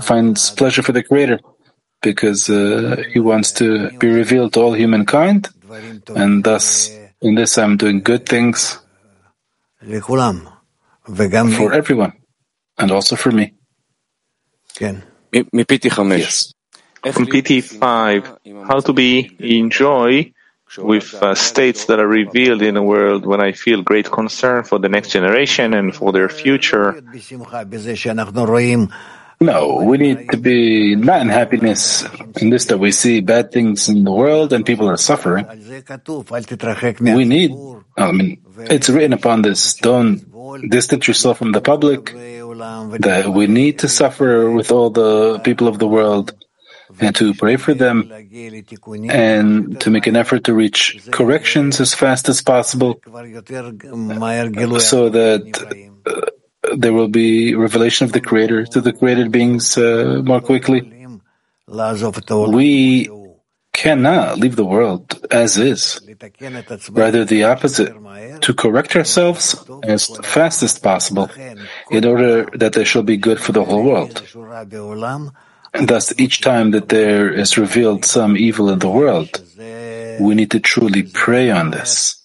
[0.00, 1.40] finds pleasure for the Creator
[2.00, 5.48] because uh, He wants to be revealed to all humankind,
[6.16, 8.78] and thus in this I'm doing good things
[11.56, 12.12] for everyone,
[12.78, 13.54] and also for me.
[16.20, 16.52] Yes.
[17.12, 20.32] From PT5, how to be in joy
[20.78, 24.78] with uh, states that are revealed in the world when I feel great concern for
[24.78, 27.02] the next generation and for their future.
[29.40, 32.04] No, we need to be not in happiness
[32.40, 35.44] in this that we see bad things in the world and people are suffering.
[37.16, 37.50] We need,
[37.98, 38.38] I mean,
[38.70, 39.74] it's written upon this.
[39.74, 40.22] Don't
[40.70, 42.14] distance yourself from the public.
[43.00, 46.32] That we need to suffer with all the people of the world
[47.00, 48.10] and to pray for them
[49.08, 53.00] and to make an effort to reach corrections as fast as possible
[54.80, 55.42] so that
[56.06, 60.80] uh, there will be revelation of the Creator to the created beings uh, more quickly.
[61.68, 63.10] We
[63.72, 66.00] cannot leave the world as is.
[66.90, 67.92] Rather, the opposite,
[68.42, 71.30] to correct ourselves as fast as possible
[71.90, 74.22] in order that there shall be good for the whole world.
[75.74, 79.42] And thus, each time that there is revealed some evil in the world,
[80.20, 82.20] we need to truly pray on this,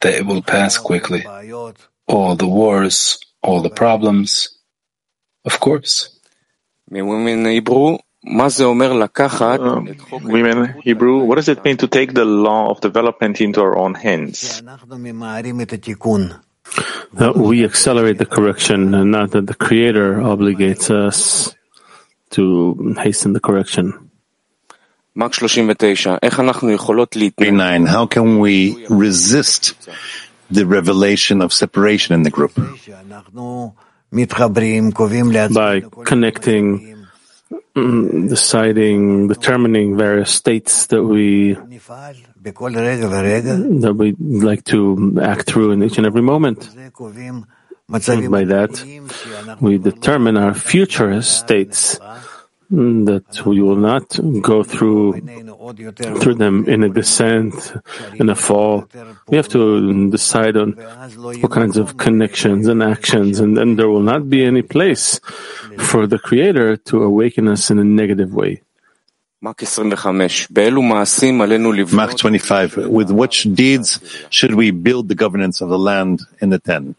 [0.00, 1.26] that it will pass quickly.
[2.08, 4.58] All the wars, all the problems,
[5.44, 6.18] of course.
[6.90, 7.04] Uh,
[10.22, 13.94] women Hebrew, what does it mean to take the law of development into our own
[13.94, 14.62] hands?
[17.14, 21.54] That we accelerate the correction and not that the Creator obligates us
[22.32, 24.10] to hasten the correction.
[27.28, 27.86] 39.
[27.86, 29.76] How can we resist
[30.50, 32.56] the revelation of separation in the group?
[35.52, 37.06] By connecting,
[37.76, 41.56] mm, deciding, determining various states that we
[43.80, 46.68] that we like to act through in each and every moment.
[47.92, 48.84] And by that,
[49.60, 51.98] we determine our future states
[52.70, 55.20] that we will not go through
[56.20, 57.74] through them in a descent,
[58.14, 58.88] in a fall.
[59.28, 60.72] We have to decide on
[61.40, 65.20] what kinds of connections and actions, and then there will not be any place
[65.78, 68.62] for the Creator to awaken us in a negative way.
[71.92, 72.88] Mark 25.
[72.88, 73.98] With which deeds
[74.30, 76.94] should we build the governance of the land in the ten?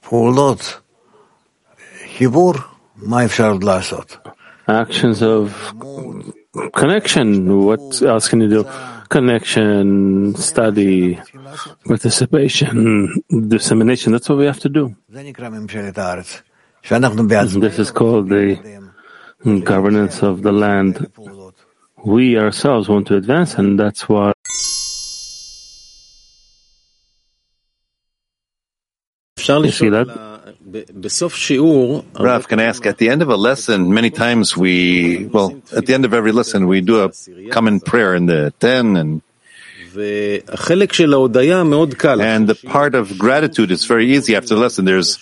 [0.00, 0.80] פעולות
[2.16, 2.54] חיבור,
[2.96, 4.16] מה אפשר לעשות?
[4.68, 5.72] Actions of
[6.76, 7.28] connection,
[7.64, 8.64] what else can you do?
[9.08, 11.18] Connection, study,
[11.86, 13.08] participation,
[13.48, 14.94] dissemination, that's what we have to do.
[17.66, 18.46] This is called the
[19.44, 21.10] mm, governance of the land.
[22.04, 24.32] We ourselves want to advance, and that's why.
[29.64, 30.06] You see that?
[32.14, 35.94] Rav can ask at the end of a lesson, many times we, well, at the
[35.94, 37.10] end of every lesson, we do a
[37.50, 39.22] common prayer in the ten and
[42.20, 44.84] and the part of gratitude is very easy after the lesson.
[44.84, 45.18] There's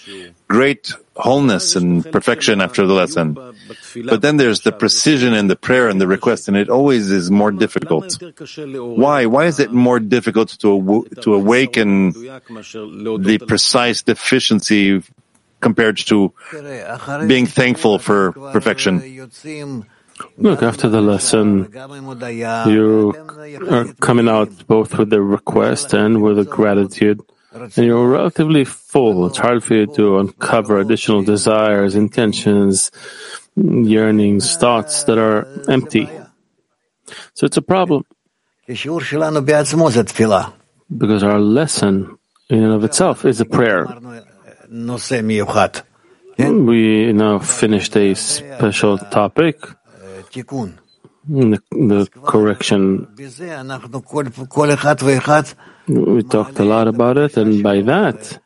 [0.49, 3.35] great wholeness and perfection after the lesson.
[4.05, 7.31] But then there's the precision in the prayer and the request, and it always is
[7.31, 8.17] more difficult.
[8.57, 9.27] Why?
[9.27, 15.03] Why is it more difficult to, to awaken the precise deficiency
[15.61, 16.33] compared to
[17.27, 19.29] being thankful for perfection?
[20.39, 21.71] Look, after the lesson,
[22.67, 23.15] you
[23.71, 27.21] are coming out both with the request and with the gratitude,
[27.53, 29.27] and you're relatively full.
[29.27, 32.91] It's hard for you to uncover additional desires, intentions,
[33.57, 36.09] yearnings, thoughts that are empty.
[37.35, 38.05] So it's a problem.
[40.97, 42.19] Because our lesson
[42.51, 43.87] in and of itself is a prayer.
[46.39, 49.57] We now finished a special topic
[51.29, 53.07] the, the correction.
[55.87, 58.41] We talked a lot about it, and by that,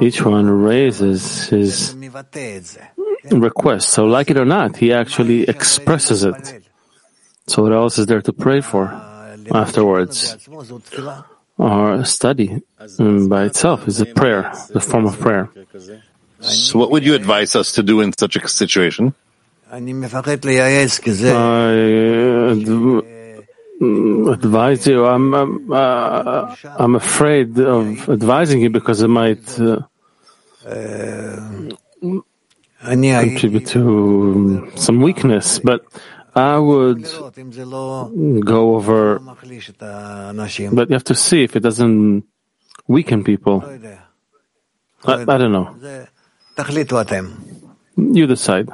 [0.00, 1.94] each one raises his
[3.30, 3.90] request.
[3.90, 6.64] So, like it or not, he actually expresses it.
[7.46, 8.92] So, what else is there to pray for
[9.52, 10.36] afterwards?
[11.58, 12.62] Our study
[12.98, 15.50] um, by itself is a prayer, the form of prayer.
[16.40, 19.14] So, what would you advise us to do in such a situation?
[21.32, 22.52] I
[24.36, 25.06] advise you.
[25.06, 29.80] I'm I'm, uh, I'm afraid of advising you because it might uh,
[33.24, 35.58] contribute to some weakness.
[35.58, 35.80] But
[36.34, 37.02] I would
[38.44, 39.18] go over.
[40.76, 42.24] But you have to see if it doesn't
[42.86, 43.62] weaken people.
[45.04, 45.74] I, I don't know.
[47.96, 48.68] You decide.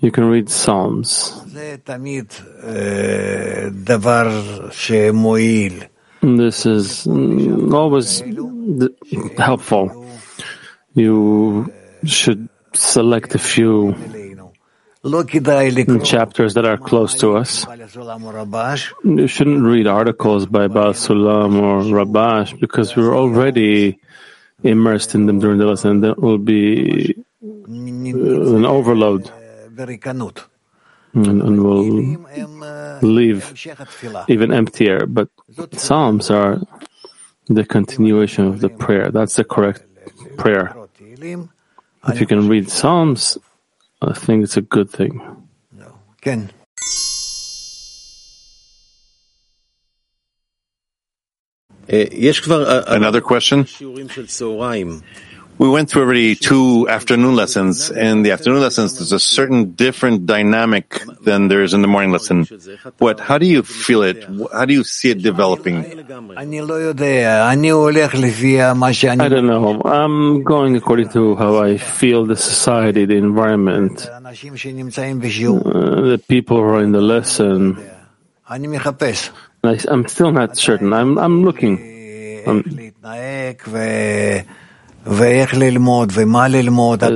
[0.00, 1.32] You can read Psalms.
[6.20, 8.22] This is always
[9.36, 10.06] helpful.
[10.94, 11.72] You
[12.04, 13.94] should select a few
[16.02, 17.66] chapters that are close to us.
[19.04, 23.98] You shouldn't read articles by Baal Sulam or Rabash because we're already
[24.64, 29.30] immersed in them during the lesson, that will be uh, an overload.
[31.14, 31.84] And, and will
[33.02, 33.68] leave
[34.28, 35.06] even emptier.
[35.06, 35.28] But
[35.72, 36.60] Psalms are
[37.46, 39.12] the continuation of the prayer.
[39.12, 39.84] That's the correct
[40.36, 40.74] prayer.
[42.08, 43.38] If you can read Psalms,
[44.02, 45.22] I think it's a good thing.
[51.88, 53.66] Another question?
[55.56, 57.88] We went through already two afternoon lessons.
[57.88, 62.10] In the afternoon lessons, there's a certain different dynamic than there is in the morning
[62.10, 62.44] lesson.
[62.98, 63.20] What?
[63.20, 64.24] How do you feel it?
[64.52, 65.84] How do you see it developing?
[69.20, 69.80] I don't know.
[69.84, 74.20] I'm going according to how I feel the society, the environment, uh,
[76.10, 77.78] the people who are in the lesson.
[79.68, 80.92] I, am still not certain.
[80.92, 81.78] I'm, I'm looking.
[82.46, 82.92] I'm,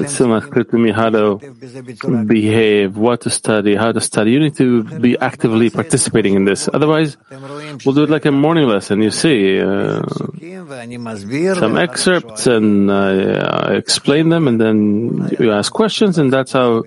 [0.02, 1.38] it's still not clear to me how to
[2.26, 4.32] behave, what to study, how to study.
[4.32, 6.68] You need to be actively participating in this.
[6.72, 7.16] Otherwise,
[7.84, 9.00] we'll do it like a morning lesson.
[9.00, 10.02] You see, uh,
[11.54, 16.84] some excerpts, and I explain them, and then you ask questions, and that's how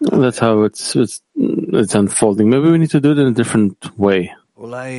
[0.00, 2.50] that's how it's it's, it's unfolding.
[2.50, 4.34] Maybe we need to do it in a different way.
[4.56, 4.92] אולי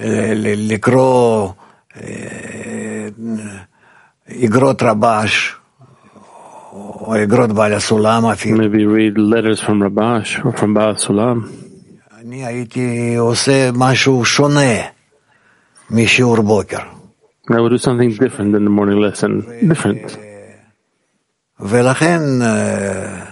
[0.00, 1.52] אה, לקרוא
[1.96, 3.08] אה,
[4.44, 5.56] אגרות רבש,
[6.72, 8.58] או איגרות בעל הסולם אפילו.
[8.58, 11.40] Maybe read letters from רבש or from בעל הסולם.
[12.20, 14.74] אני הייתי עושה משהו שונה
[15.90, 16.78] משיעור בוקר.
[17.50, 19.42] I would do something different than the morning lesson.
[19.68, 20.16] Different.
[21.60, 23.24] ולכן אה,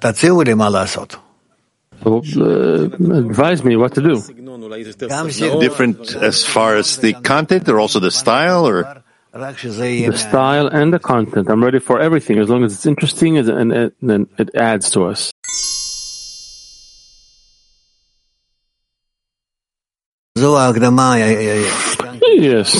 [0.00, 1.16] תציעו לי מה לעשות.
[2.04, 2.84] Uh,
[3.24, 4.20] advise me what to do.
[5.60, 9.02] Different as far as the content or also the style or?
[10.06, 11.48] The style and the content.
[11.50, 15.32] I'm ready for everything as long as it's interesting and, then it adds to us.
[22.40, 22.72] Yes,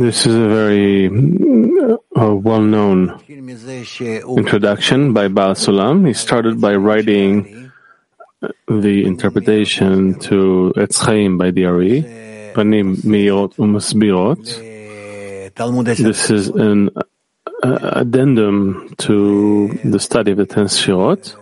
[0.00, 6.06] this is a very uh, well-known introduction by Baal Sulam.
[6.06, 7.63] He started by writing
[8.68, 12.02] the interpretation to Etz Chaim by the Ari,
[12.54, 12.96] Panim.
[15.96, 16.90] This is an
[17.62, 21.34] uh, addendum to the study of the Ten Sfirot.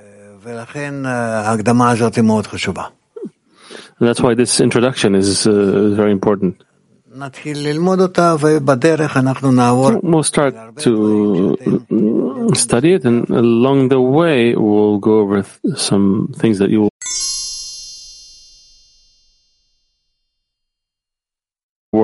[3.99, 6.65] And that's why this introduction is uh, very important.
[7.15, 7.29] We'll
[10.23, 11.57] start to
[12.55, 15.45] study it, and along the way, we'll go over
[15.77, 16.89] some things that you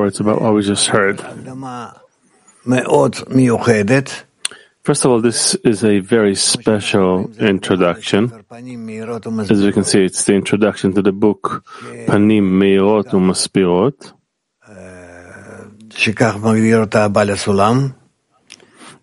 [0.08, 1.20] words about what we just heard.
[4.82, 8.32] First of all, this is a very special introduction.
[8.50, 11.62] As you can see, it's the introduction to the book
[12.08, 14.12] Panim Meirot Umasbirot.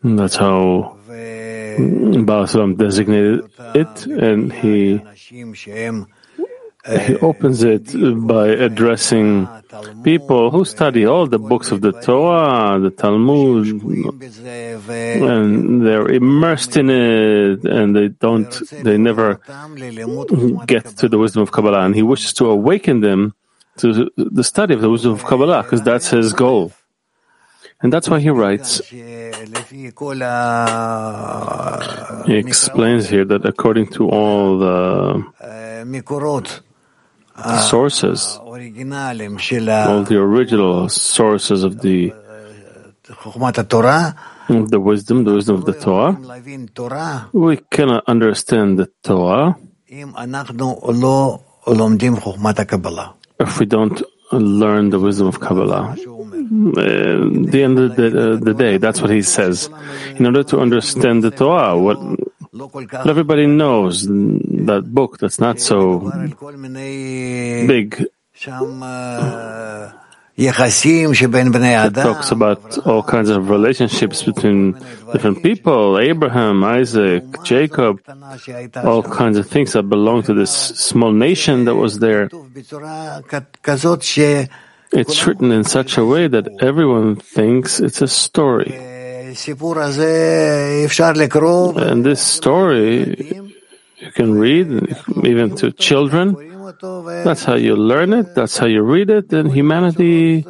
[0.04, 0.98] That's how
[2.30, 5.02] Baal Sulam designated it, and he
[6.86, 7.94] he opens it
[8.28, 9.48] by addressing
[10.04, 13.66] people who study all the books of the Torah, the Talmud,
[14.86, 19.40] and they're immersed in it, and they don't, they never
[20.68, 21.86] get to the wisdom of Kabbalah.
[21.86, 23.34] And he wishes to awaken them
[23.78, 26.72] to the study of the wisdom of Kabbalah, because that's his goal.
[27.82, 29.12] And that's why he writes, he
[32.38, 35.26] explains here that according to all the
[37.70, 42.14] sources, all the original sources of the
[44.50, 46.18] of the wisdom, the wisdom of the Torah,
[47.34, 49.56] we cannot understand the Torah
[53.40, 55.92] if we don't learn the wisdom of Kabbalah.
[55.92, 59.70] At the end of the, uh, the day, that's what he says.
[60.18, 61.98] In order to understand the Torah, what
[63.06, 66.00] everybody knows that book that's not so
[67.68, 68.06] big.
[70.38, 74.74] It talks about all kinds of relationships between
[75.14, 78.02] different people, Abraham, Isaac, Jacob,
[78.84, 82.30] all kinds of things that belong to this small nation that was there.
[84.92, 88.95] It's written in such a way that everyone thinks it's a story.
[91.78, 93.16] And this story
[93.98, 94.68] you can read,
[95.24, 96.36] even to children.
[97.24, 100.44] That's how you learn it, that's how you read it, and humanity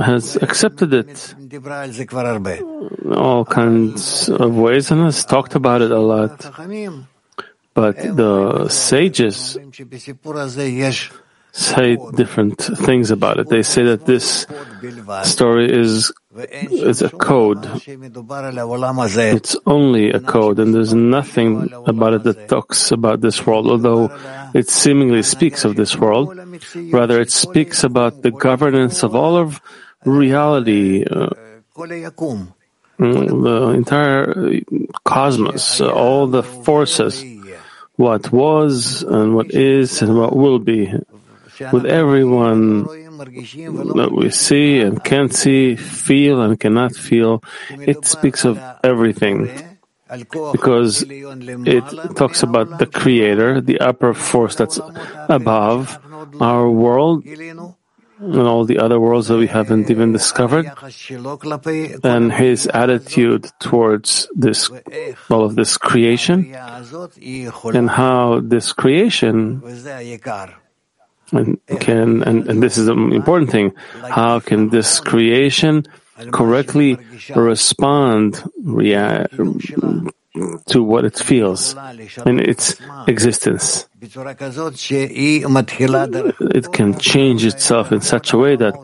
[0.00, 1.34] has accepted it.
[3.14, 6.34] all kinds of ways and has talked about it a lot.
[7.74, 9.56] But the sages
[11.52, 13.48] say different things about it.
[13.48, 14.46] They say that this
[15.24, 16.12] story is
[16.70, 17.66] is a code.
[19.34, 24.10] It's only a code, and there's nothing about it that talks about this world, although
[24.54, 26.38] it seemingly speaks of this world.
[26.92, 29.60] Rather, it speaks about the governance of all of
[30.04, 31.30] reality, uh,
[32.98, 34.60] the entire
[35.04, 37.24] cosmos, all the forces,
[37.96, 40.92] what was and what is and what will be
[41.72, 42.84] with everyone
[43.96, 47.42] that we see and can't see, feel and cannot feel.
[47.70, 49.50] It speaks of everything
[50.52, 51.84] because it
[52.16, 54.80] talks about the creator, the upper force that's
[55.28, 55.98] above
[56.40, 57.24] our world
[58.20, 60.66] and all the other worlds that we haven't even discovered,
[62.02, 64.70] and his attitude towards this,
[65.30, 69.62] all of this creation, and how this creation
[71.32, 73.74] and can and, and this is an important thing.
[74.08, 75.84] How can this creation
[76.32, 76.96] correctly
[77.34, 79.34] respond react
[80.66, 81.76] to what it feels
[82.26, 82.76] in its
[83.06, 83.86] existence?
[84.00, 84.14] It
[86.72, 88.74] can change itself in such a way that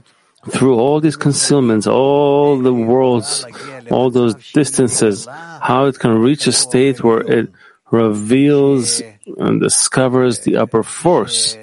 [0.50, 3.46] through all these concealments all the worlds
[3.90, 5.26] all those distances
[5.62, 7.48] how it can reach a state where it
[7.90, 9.00] reveals
[9.38, 11.56] and discovers the upper force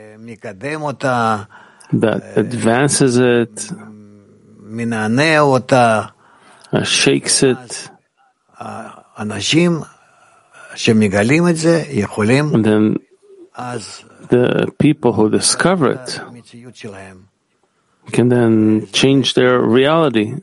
[1.94, 3.72] that advances it,
[6.84, 7.90] shakes it,
[12.56, 12.98] And then
[14.30, 16.22] the people who discover it
[18.12, 20.36] can then change their reality.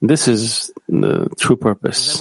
[0.00, 2.20] This is the true purpose.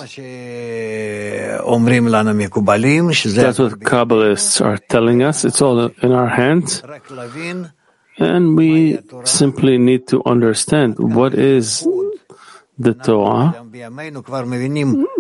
[3.35, 5.43] That's what Kabbalists are telling us.
[5.45, 6.81] It's all in our hands.
[8.17, 11.85] And we simply need to understand what is
[12.79, 13.53] the Torah,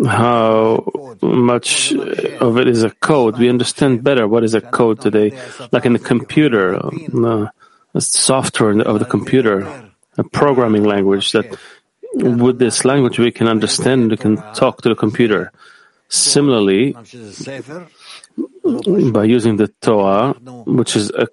[0.05, 0.83] how
[1.21, 1.93] much
[2.39, 3.37] of it is a code.
[3.37, 5.37] We understand better what is a code today,
[5.71, 7.47] like in the computer, uh,
[7.93, 9.67] a software of the computer,
[10.17, 11.45] a programming language that
[12.13, 15.51] with this language we can understand, we can talk to the computer.
[16.09, 16.93] Similarly,
[19.11, 20.33] by using the Torah,
[20.65, 21.27] which is a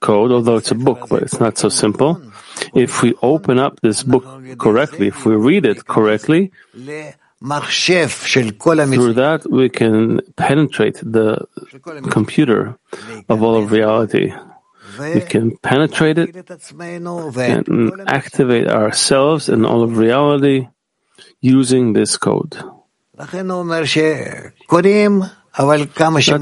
[0.00, 2.20] code, although it's a book, but it's not so simple.
[2.74, 4.24] If we open up this book
[4.58, 6.50] correctly, if we read it correctly,
[8.98, 11.46] through that we can penetrate the
[12.10, 12.78] computer
[13.28, 14.32] of all of reality.
[14.98, 16.34] We can penetrate it
[17.68, 20.68] and activate ourselves in all of reality
[21.40, 22.56] using this code.
[23.16, 23.32] That's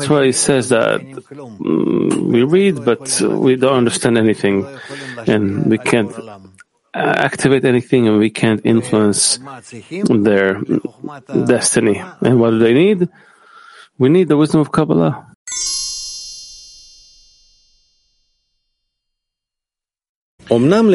[0.09, 4.67] why he says that mm, we read, but we don't understand anything,
[5.27, 6.11] and we can't
[6.95, 9.39] activate anything, and we can't influence
[10.09, 10.63] their
[11.45, 12.03] destiny.
[12.23, 13.09] And what do they need?
[13.99, 15.32] We need the wisdom of Kabbalah.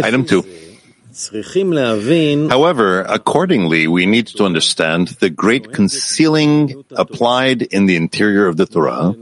[0.03, 0.43] Item two.
[2.49, 8.67] However, accordingly, we need to understand the great concealing applied in the interior of the
[8.67, 9.15] Torah.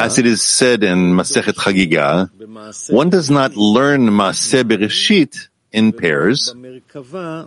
[0.00, 6.52] As it is said in Masechet Chagiga, one does not learn Maaseh Bereshit in pairs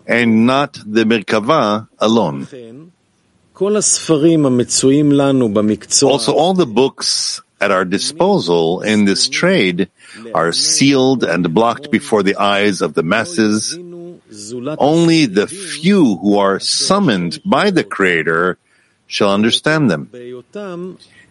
[0.08, 2.48] and not the Merkava alone.
[6.04, 9.90] Also, all the books at our disposal in this trade
[10.34, 13.78] are sealed and blocked before the eyes of the masses.
[14.78, 18.58] Only the few who are summoned by the Creator
[19.08, 20.12] shall understand them,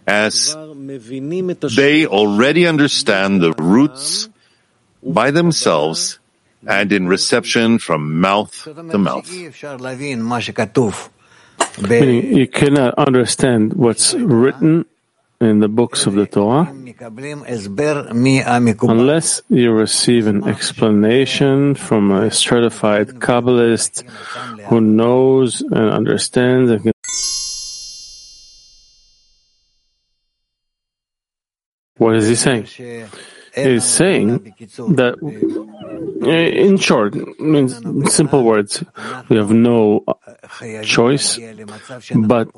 [0.06, 0.56] as
[1.76, 4.28] they already understand the roots
[5.02, 6.18] by themselves
[6.66, 9.30] and in reception from mouth to mouth.
[11.78, 14.86] Meaning, you cannot understand what's written
[15.40, 16.72] in the books of the Torah
[18.90, 24.08] unless you receive an explanation from a certified Kabbalist
[24.68, 26.92] who knows and understands and
[31.98, 32.66] What is he saying?
[33.56, 34.54] He's saying
[35.00, 35.16] that,
[36.22, 38.84] eh, in short, in simple words,
[39.28, 40.04] we have no
[40.82, 41.38] choice
[42.14, 42.48] but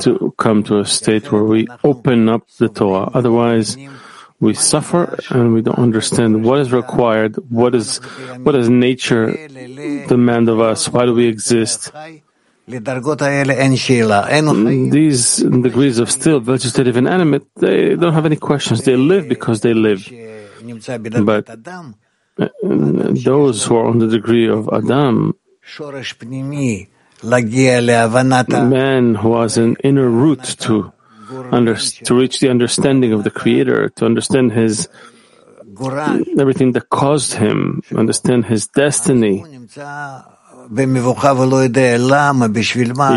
[0.00, 3.10] to come to a state where we open up the Torah.
[3.12, 3.76] Otherwise,
[4.40, 7.98] we suffer and we don't understand what is required, what is
[8.44, 9.32] what does nature
[10.08, 11.92] demand of us, why do we exist.
[14.56, 18.84] Mm, these degrees of still, vegetative, and animate, they don't have any questions.
[18.84, 20.00] They live because they live.
[21.24, 21.44] But
[22.40, 22.48] uh,
[23.22, 25.34] those who are on the degree of Adam,
[28.68, 30.92] man who has an inner root to
[31.52, 34.88] under, to reach the understanding of the Creator, to understand his
[36.38, 39.42] everything that caused him, understand his destiny.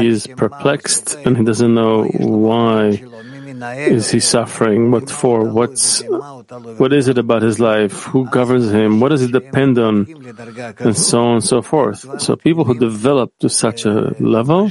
[0.01, 3.01] He is perplexed and he doesn't know why
[3.63, 6.03] is he suffering, what for, what's,
[6.77, 10.05] what is it about his life, who governs him, what does he depend on,
[10.79, 12.05] and so on and so forth.
[12.21, 14.69] So people who develop to such a level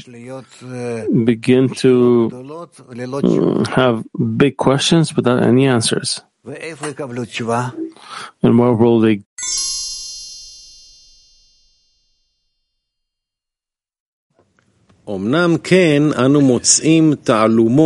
[1.25, 4.05] begin to mm, have
[4.37, 6.23] big questions without any answers.
[8.43, 9.23] And where will they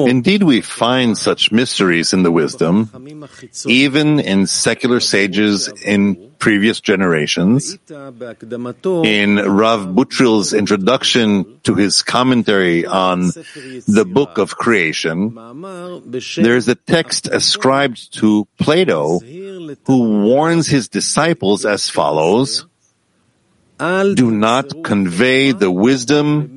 [0.08, 2.88] Indeed, we find such mysteries in the wisdom,
[3.66, 7.76] even in secular sages in previous generations.
[9.04, 13.28] In Rav Butril's introduction to his commentary on
[13.86, 15.34] the book of creation,
[16.36, 19.18] there is a text ascribed to Plato
[19.84, 22.64] who warns his disciples as follows,
[24.14, 26.56] do not convey the wisdom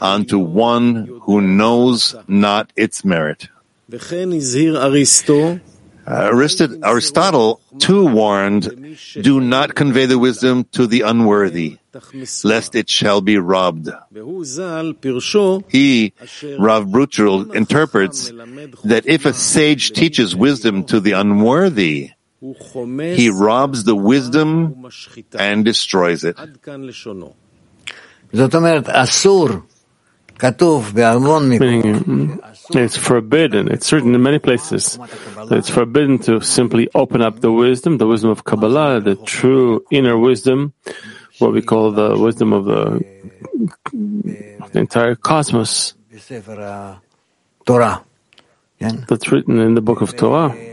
[0.00, 3.48] unto one who knows not its merit.
[6.04, 8.64] Arist- Aristotle too warned,
[9.22, 11.78] do not convey the wisdom to the unworthy,
[12.42, 13.88] lest it shall be robbed.
[15.68, 16.12] He,
[16.58, 18.32] Rav Butril, interprets
[18.84, 22.10] that if a sage teaches wisdom to the unworthy,
[23.16, 24.86] he robs the wisdom
[25.38, 26.36] and destroys it.
[31.60, 32.40] Meaning, mm,
[32.74, 33.68] it's forbidden.
[33.70, 34.98] It's written in many places.
[35.50, 40.18] It's forbidden to simply open up the wisdom, the wisdom of Kabbalah, the true inner
[40.18, 40.72] wisdom,
[41.38, 43.04] what we call the wisdom of the,
[43.92, 45.94] the entire cosmos.
[49.08, 50.71] That's written in the book of Torah.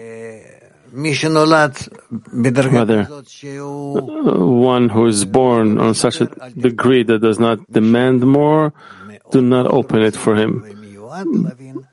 [2.71, 6.25] Mother, uh, one who is born on such a
[6.57, 8.73] degree that does not demand more,
[9.31, 10.63] do not open it for him.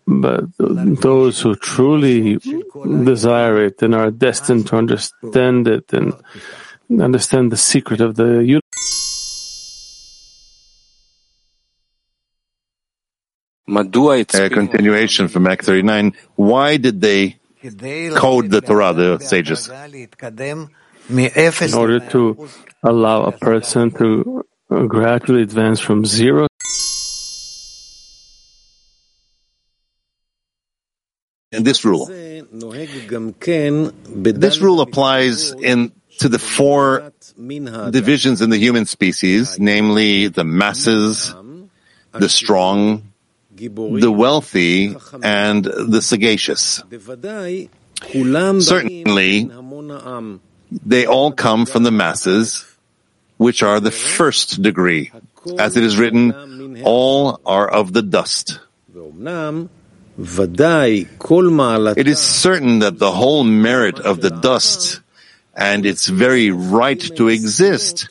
[0.07, 0.45] But
[1.01, 2.39] those who truly
[3.05, 6.15] desire it and are destined to understand it and
[7.01, 8.63] understand the secret of the universe.
[14.35, 16.13] A continuation from Act 39.
[16.37, 17.37] Why did they
[18.17, 19.71] code the Torah, the sages?
[21.09, 22.49] in order to
[22.83, 24.45] allow a person to
[24.89, 26.49] gradually advance from zero
[31.53, 32.07] And this rule.
[32.07, 32.43] This
[34.61, 37.13] rule applies in to the four
[37.91, 41.35] divisions in the human species, namely the masses,
[42.13, 43.06] the strong,
[43.57, 46.83] the wealthy, and the sagacious.
[48.61, 49.51] Certainly,
[50.71, 52.65] they all come from the masses,
[53.37, 55.11] which are the first degree.
[55.59, 58.59] As it is written, all are of the dust.
[61.97, 65.01] It is certain that the whole merit of the dust
[65.55, 68.09] and its very right to exist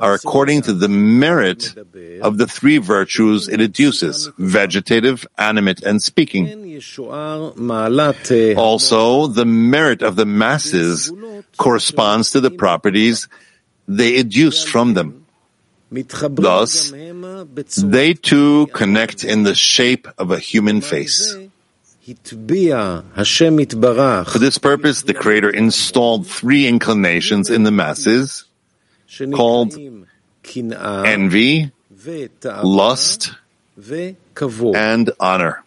[0.00, 1.74] are according to the merit
[2.22, 6.46] of the three virtues it adduces, vegetative, animate, and speaking.
[8.56, 11.12] Also, the merit of the masses
[11.58, 13.28] corresponds to the properties
[13.86, 15.26] they adduce from them.
[15.92, 16.92] Thus,
[17.76, 21.36] they too connect in the shape of a human face.
[22.02, 22.14] For
[24.38, 28.46] this purpose, the Creator installed three inclinations in the masses
[29.32, 29.76] called
[31.04, 31.72] envy,
[32.62, 33.32] lust,
[34.74, 35.64] and honor.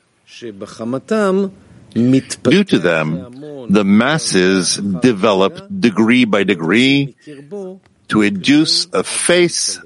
[1.94, 9.80] Due to them, the masses develop degree by degree to educe a face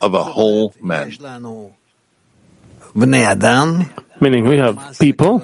[0.00, 1.12] of a whole man.
[4.20, 5.42] meaning we have people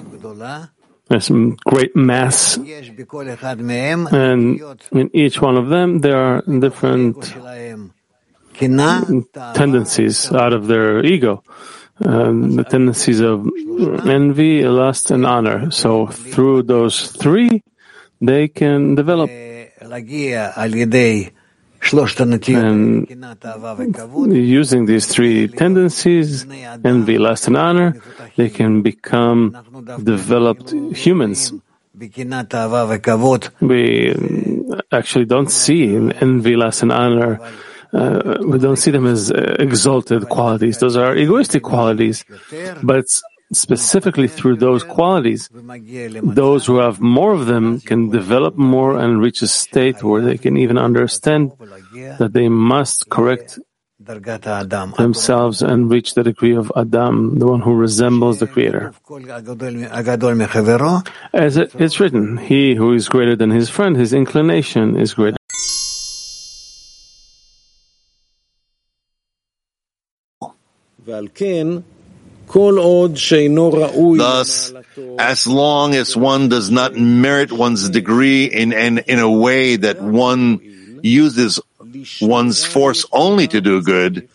[1.07, 2.57] there's some great mass.
[4.11, 4.59] And
[4.91, 7.33] in each one of them there are different
[9.53, 11.43] tendencies out of their ego.
[12.03, 13.47] Um, the tendencies of
[14.05, 15.71] envy lust and honor.
[15.71, 17.63] So through those three
[18.19, 19.29] they can develop
[22.55, 23.07] and
[24.31, 26.45] using these three tendencies,
[26.83, 27.95] envy, lust, and honor,
[28.35, 29.55] they can become
[30.03, 31.53] developed humans.
[33.61, 34.15] We
[34.91, 37.39] actually don't see envy, lust, and honor.
[37.93, 40.79] Uh, we don't see them as uh, exalted qualities.
[40.79, 42.25] Those are egoistic qualities,
[42.83, 43.05] but
[43.53, 45.49] specifically through those qualities,
[46.23, 50.37] those who have more of them can develop more and reach a state where they
[50.37, 51.51] can even understand
[52.19, 53.59] that they must correct
[53.99, 58.93] themselves and reach the degree of Adam, the one who resembles the Creator.
[61.33, 65.37] As it's written, he who is greater than his friend, his inclination is greater.
[74.17, 74.73] Thus,
[75.19, 80.01] as long as one does not merit one's degree in, in, in a way that
[80.01, 80.59] one
[81.03, 81.59] uses
[82.21, 84.29] one's force only to do good,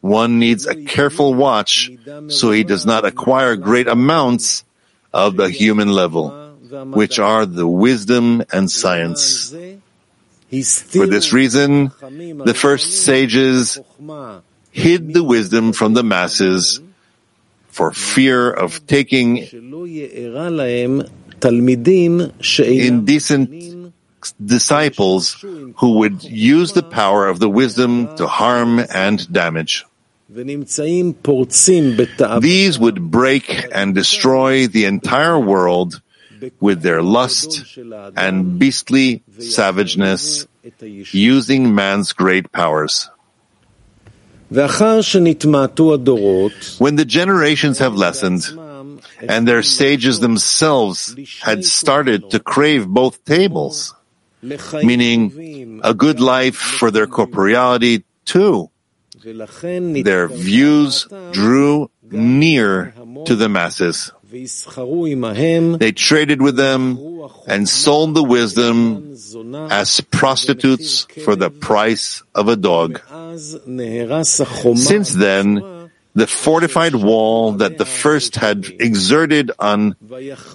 [0.00, 1.90] one needs a careful watch
[2.28, 4.64] so he does not acquire great amounts
[5.12, 6.30] of the human level,
[6.90, 9.54] which are the wisdom and science.
[10.50, 13.78] For this reason, the first sages
[14.72, 16.80] hid the wisdom from the masses
[17.72, 19.38] for fear of taking
[22.58, 23.94] indecent
[24.44, 25.44] disciples
[25.78, 29.84] who would use the power of the wisdom to harm and damage.
[32.40, 36.00] These would break and destroy the entire world
[36.60, 37.78] with their lust
[38.16, 40.46] and beastly savageness,
[40.80, 43.10] using man's great powers.
[46.78, 48.44] When the generations have lessened,
[49.26, 53.94] and their sages themselves had started to crave both tables,
[54.82, 58.68] meaning a good life for their corporeality too,
[60.02, 62.92] their views drew near
[63.24, 64.12] to the masses.
[65.78, 66.98] They traded with them
[67.46, 69.14] and sold the wisdom
[69.70, 73.00] as prostitutes for the price of a dog.
[74.76, 79.96] Since then, the fortified wall that the first had exerted on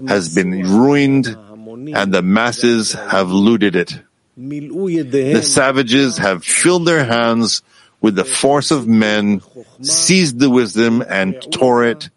[0.07, 3.99] has been ruined and the masses have looted it.
[4.37, 7.61] The savages have filled their hands
[8.01, 9.41] with the force of men,
[9.81, 12.09] seized the wisdom and tore it.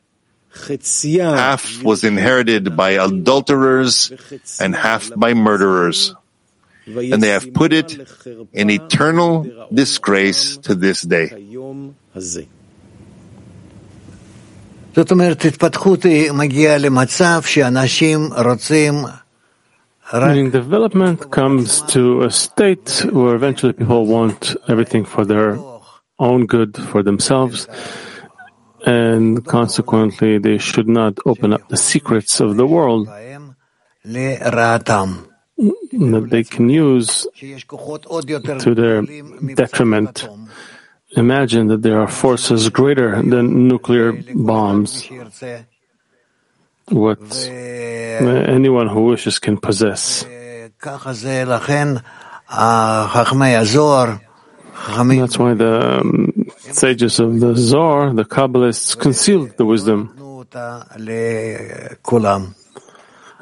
[1.19, 4.11] Half was inherited by adulterers
[4.59, 6.15] and half by murderers.
[6.87, 7.89] And they have put it
[8.53, 11.29] in eternal disgrace to this day.
[14.95, 18.95] זאת אומרת, התפתחות היא מגיעה למצב שאנשים רוצים
[20.13, 25.57] Meaning development comes to a state where eventually people want everything for their
[26.19, 27.67] own good, for themselves,
[28.86, 33.08] and consequently they should not open up the secrets of the world
[35.92, 39.02] that they can use to their
[39.54, 40.28] detriment.
[41.16, 45.10] Imagine that there are forces greater than nuclear bombs,
[46.88, 50.24] what anyone who wishes can possess.
[55.20, 60.16] That's why the um, sages of the Zohar, the Kabbalists, concealed the wisdom.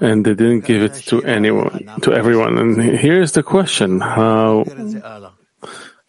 [0.00, 2.58] And they didn't give it to anyone, to everyone.
[2.58, 4.64] And here's the question: How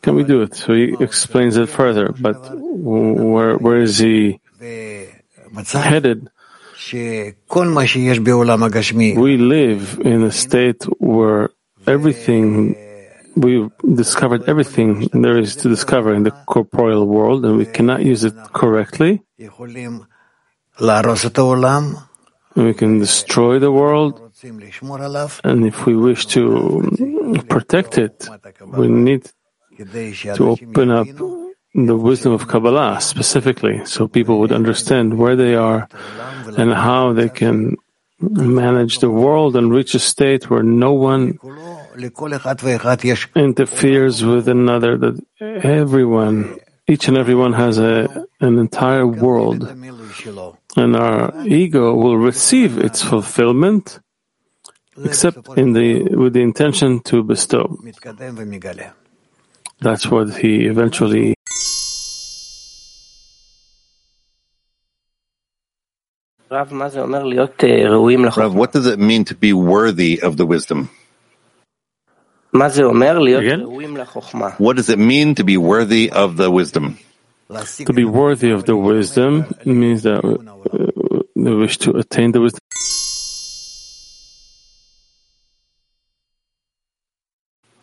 [0.02, 0.54] can we do it?
[0.56, 4.40] So he explains it further, but where where is he
[5.74, 6.30] headed?
[9.18, 11.50] We live in a state where
[11.88, 12.76] everything
[13.36, 18.24] we've discovered everything there is to discover in the corporeal world, and we cannot use
[18.24, 19.22] it correctly.
[22.56, 24.32] We can destroy the world,
[25.44, 28.28] and if we wish to um, protect it,
[28.66, 29.30] we need
[30.36, 31.08] to open up
[31.76, 35.88] the wisdom of Kabbalah specifically, so people would understand where they are
[36.58, 37.78] and how they can
[38.20, 41.38] manage the world and reach a state where no one
[43.36, 49.64] interferes with another, that everyone, each and everyone has a, an entire world,
[50.78, 54.00] and our ego will receive its fulfillment
[55.04, 57.78] except in the, with the intention to bestow.
[59.82, 61.36] That's what he eventually
[68.36, 70.90] Rav, what does it mean to be worthy of the wisdom?
[73.40, 73.62] Again?
[74.58, 76.98] What does it mean to be worthy of the wisdom?
[77.86, 80.38] To be worthy of the wisdom means that uh,
[81.36, 82.60] we wish to attain the wisdom.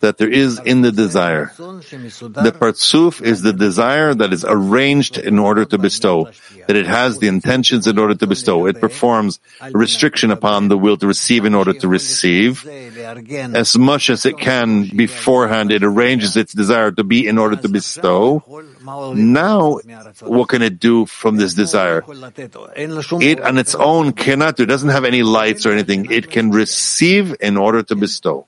[0.07, 1.51] That there is in the desire.
[1.59, 6.31] The partsuf is the desire that is arranged in order to bestow,
[6.69, 8.67] that it has the intentions in order to bestow.
[8.67, 9.41] It performs
[9.73, 12.63] restriction upon the will to receive in order to receive.
[13.67, 17.69] As much as it can beforehand, it arranges its desire to be in order to
[17.69, 18.47] bestow.
[19.15, 19.83] Now,
[20.23, 22.07] what can it do from this desire?
[22.07, 26.07] It on its own cannot do, it doesn't have any lights or anything.
[26.11, 28.47] It can receive in order to bestow.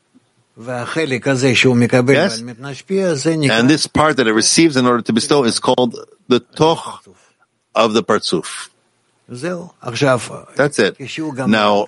[2.15, 2.41] Yes?
[3.51, 5.95] And this part that it receives in order to bestow is called
[6.27, 7.07] the toch
[7.75, 8.69] of the partsuf.
[10.57, 10.97] That's it.
[11.49, 11.85] Now,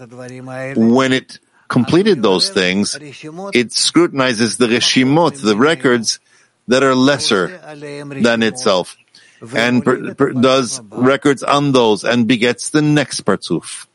[0.77, 1.39] when it
[1.69, 2.95] completed those things,
[3.55, 6.21] it scrutinizes the reshimot, the records
[6.69, 7.49] that are lesser
[8.23, 8.97] than itself,
[9.57, 13.87] and per, per, does records on those and begets the next partsuf.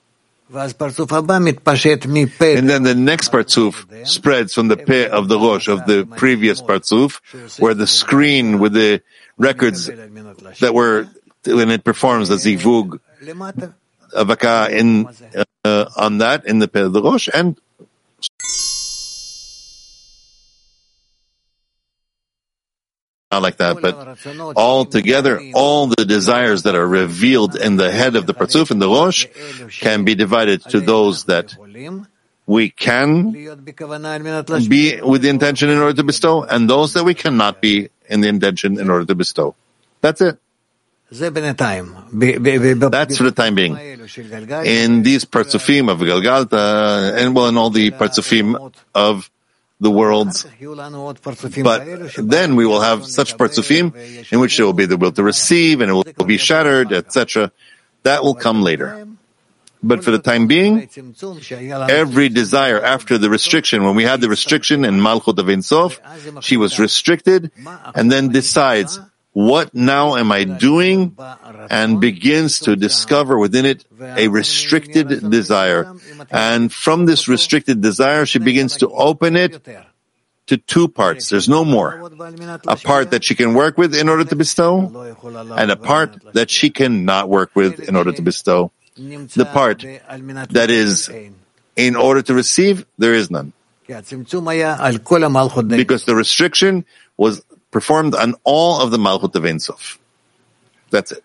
[2.57, 6.61] And then the next partsuf spreads from the peh of the rosh of the previous
[6.61, 9.01] partsuf, where the screen with the
[9.37, 11.07] records that were
[11.45, 12.99] when it performs the zivug
[14.15, 15.07] avaka in
[15.63, 17.59] uh, on that in the peh of the rosh and
[23.35, 24.17] not like that, but
[24.55, 28.79] all together, all the desires that are revealed in the head of the Parzuf, in
[28.79, 29.27] the Rosh,
[29.79, 31.55] can be divided to those that
[32.47, 37.61] we can be with the intention in order to bestow, and those that we cannot
[37.61, 39.55] be in the intention in order to bestow.
[40.01, 40.39] That's it.
[41.11, 43.75] That's for the time being.
[44.65, 49.29] In these parzufim of Galgalta, and well, in all the parts of parzufim of
[49.79, 50.45] the worlds,
[51.63, 51.83] but
[52.17, 55.81] then we will have such parzufim in which there will be the will to receive
[55.81, 57.51] and it will be shattered, etc.
[58.03, 59.07] That will come later.
[59.83, 60.89] But for the time being,
[61.69, 65.99] every desire after the restriction, when we had the restriction in Malchut of Sof,
[66.41, 67.51] she was restricted
[67.93, 68.99] and then decides,
[69.35, 71.17] what now am I doing?
[71.69, 75.93] And begins to discover within it a restricted desire.
[76.31, 79.59] And from this restricted desire, she begins to open it
[80.47, 81.27] to two parts.
[81.27, 82.09] There's no more.
[82.65, 84.87] A part that she can work with in order to bestow,
[85.57, 88.71] and a part that she cannot work with in order to bestow.
[88.95, 89.83] The part
[90.51, 91.11] that is
[91.75, 93.51] in order to receive, there is none.
[93.85, 94.07] Because
[96.05, 96.85] the restriction
[97.17, 97.43] was
[97.74, 99.98] performed on all of the Malchut of Ein Sof.
[100.90, 101.22] That's it.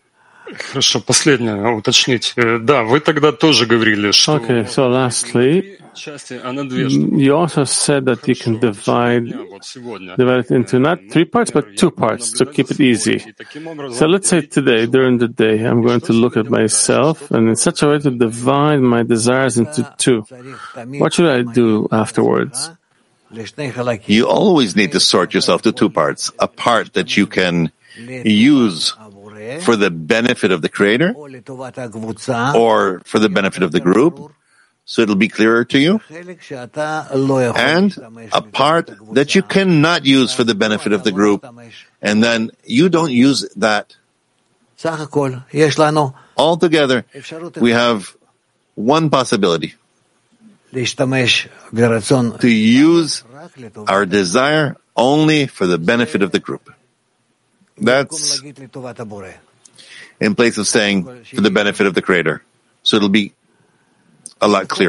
[0.53, 2.34] Хорошо, последнее уточнить.
[2.35, 4.35] Да, вы тогда тоже говорили, что...
[4.35, 5.80] Okay, so lastly,
[7.17, 9.26] you also said that you can divide,
[10.17, 13.23] divide it into not three parts, but two parts to keep it easy.
[13.91, 17.55] So let's say today, during the day, I'm going to look at myself and in
[17.55, 20.26] such a way to divide my desires into two.
[20.99, 22.69] What should I do afterwards?
[24.07, 26.31] You always need to sort yourself to two parts.
[26.39, 28.94] A part that you can use
[29.62, 31.15] for the benefit of the creator
[32.55, 34.32] or for the benefit of the group,
[34.85, 36.01] so it'll be clearer to you.
[37.57, 37.97] And
[38.32, 41.44] a part that you cannot use for the benefit of the group,
[42.02, 43.97] and then you don't use that.
[46.36, 47.05] Altogether,
[47.61, 48.16] we have
[48.74, 49.74] one possibility
[52.40, 53.24] to use
[53.88, 56.70] our desire only for the benefit of the group.
[57.78, 58.42] That's
[60.20, 62.42] in place of saying for the benefit of the creator.
[62.82, 63.32] So it'll be
[64.40, 64.88] a lot clearer.